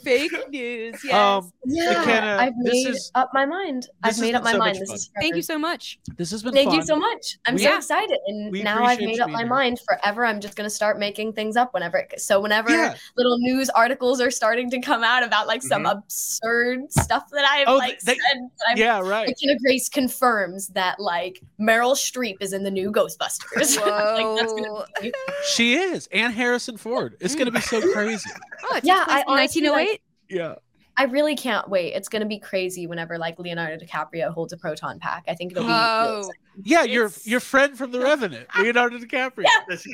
[0.03, 0.95] Fake news.
[1.03, 1.13] Yes.
[1.13, 3.87] Um, Yeah, McKenna, I've this made is- up my mind.
[4.03, 4.77] I've made up my so mind.
[4.79, 5.99] This is Thank you so much.
[6.17, 6.77] This has been Thank fun.
[6.77, 7.37] you so much.
[7.45, 9.47] I'm so excited, and now I've made up my here.
[9.47, 10.25] mind forever.
[10.25, 11.97] I'm just gonna start making things up whenever.
[11.97, 12.95] It, so whenever Yeah.
[13.17, 17.67] little news articles are starting to come out about like some absurd stuff that I've
[17.67, 19.27] Oh, like they- said, that I've, Yeah, right.
[19.27, 23.77] McKenna Grace confirms that like Meryl Streep is in the new Ghostbusters.
[23.77, 24.85] like that's gonna Whoa.
[25.01, 25.11] be
[25.53, 27.15] She is, and Harrison Ford.
[27.19, 28.29] It's going to be so crazy.
[28.65, 30.37] Oh, Yeah, takes place I in honestly, like- 1908.
[30.37, 30.55] Yeah.
[30.97, 31.93] I really can't wait.
[31.93, 35.23] It's gonna be crazy whenever like Leonardo DiCaprio holds a proton pack.
[35.29, 36.35] I think it'll be Oh, exciting.
[36.63, 39.45] Yeah, your It's- your friend from The Revenant, Leonardo DiCaprio.
[39.65, 39.87] perfect.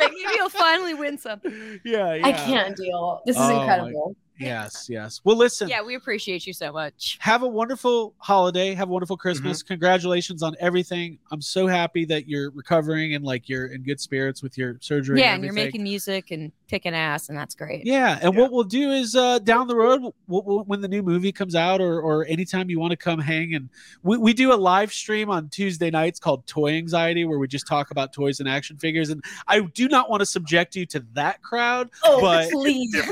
[0.00, 1.40] maybe you'll finally win some.
[1.84, 2.26] Yeah, yeah.
[2.26, 3.20] I can't deal.
[3.26, 4.16] This is Oh, my- incredible.
[4.40, 5.20] Yes, yes.
[5.24, 5.68] Well, listen.
[5.68, 7.18] Yeah, we appreciate you so much.
[7.20, 8.74] Have a wonderful holiday.
[8.74, 9.62] Have a wonderful Christmas.
[9.62, 11.18] Congratulations on everything.
[11.30, 15.20] I'm so happy that you're recovering and like you're in good spirits with your surgery.
[15.20, 17.84] Yeah, and and you're making music and kicking ass, and that's great.
[17.84, 18.40] Yeah, and Yeah.
[18.40, 21.54] what we'll do is uh, down the road, we'll, we'll, when the new movie comes
[21.54, 23.68] out, or or anytime you want to come hang, and
[24.02, 27.66] we, we do a live stream on Tuesday nights called Toy Anxiety, where we just
[27.66, 29.10] talk about toys and action figures.
[29.10, 31.90] And I do not want to subject you to that crowd.
[32.04, 32.96] Oh, But- please.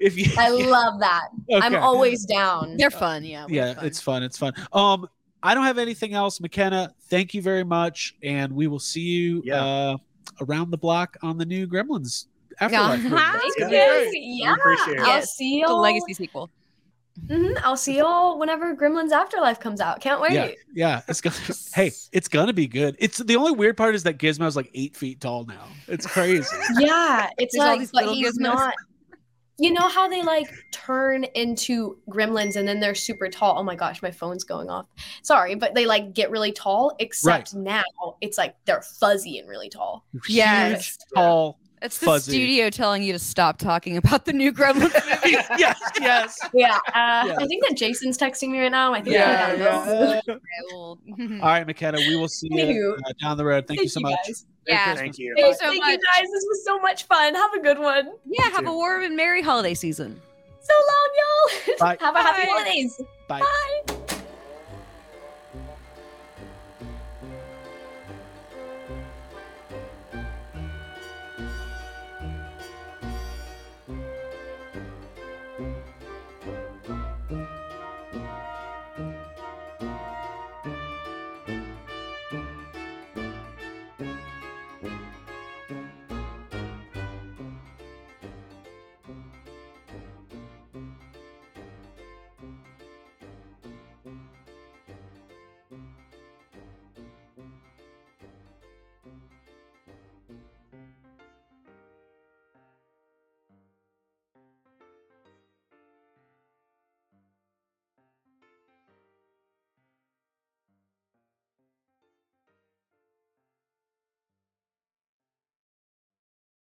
[0.00, 1.28] If you, I love that.
[1.62, 2.76] I'm always down.
[2.76, 3.24] They're fun.
[3.24, 3.46] Yeah.
[3.48, 3.84] yeah, fun.
[3.86, 4.22] it's fun.
[4.22, 4.52] It's fun.
[4.72, 5.08] Um,
[5.42, 6.92] I don't have anything else, McKenna.
[7.10, 9.62] Thank you very much, and we will see you Yeah.
[9.64, 9.96] uh,
[10.40, 12.26] around the block on the new Gremlins
[12.60, 13.02] Afterlife.
[13.02, 13.08] Yeah.
[13.10, 14.56] That's Thank gonna be you.
[14.56, 14.88] great.
[14.96, 15.02] Yeah.
[15.02, 15.80] I'll Yes, see y'all.
[15.80, 16.50] legacy sequel.
[17.28, 20.00] Mhm, I'll see y'all whenever Gremlins Afterlife comes out.
[20.00, 20.32] Can't wait.
[20.32, 21.02] Yeah, yeah.
[21.06, 21.36] It's gonna.
[21.74, 22.96] hey, it's gonna be good.
[22.98, 25.66] It's the only weird part is that Gizmo's like eight feet tall now.
[25.86, 26.48] It's crazy.
[26.78, 28.40] Yeah, it's There's like, these but he's gizmos.
[28.40, 28.74] not.
[29.58, 33.56] You know how they like turn into gremlins and then they're super tall.
[33.58, 34.86] Oh my gosh, my phone's going off.
[35.22, 36.94] Sorry, but they like get really tall.
[36.98, 37.82] Except now
[38.20, 40.04] it's like they're fuzzy and really tall.
[40.28, 40.86] Yes.
[40.86, 41.58] Huge, tall.
[41.82, 42.32] It's the Fuzzy.
[42.32, 44.80] studio telling you to stop talking about the new Gremlins
[45.24, 45.36] movie.
[45.58, 46.38] yes, yes.
[46.54, 47.36] Yeah, uh, Yeah.
[47.38, 48.94] I think that Jason's texting me right now.
[48.94, 51.00] I think Yeah, I gotta go.
[51.06, 51.38] yeah.
[51.42, 51.98] All right, McKenna.
[51.98, 53.66] We will see you uh, down the road.
[53.68, 54.16] Thank, you so much.
[54.26, 54.46] guys.
[54.66, 54.94] Merry Yeah.
[54.94, 55.34] Thank you.
[55.36, 55.92] Thank you so Thank much.
[55.92, 56.30] you guys.
[56.32, 57.34] This was so much fun.
[57.34, 58.12] Have a good one.
[58.26, 60.20] yeah, have a warm and merry holiday season.
[60.60, 61.76] So long, y'all.
[61.78, 61.96] Bye.
[62.00, 63.00] Have a happy holidays.
[63.28, 63.40] Bye.
[63.40, 63.96] Bye.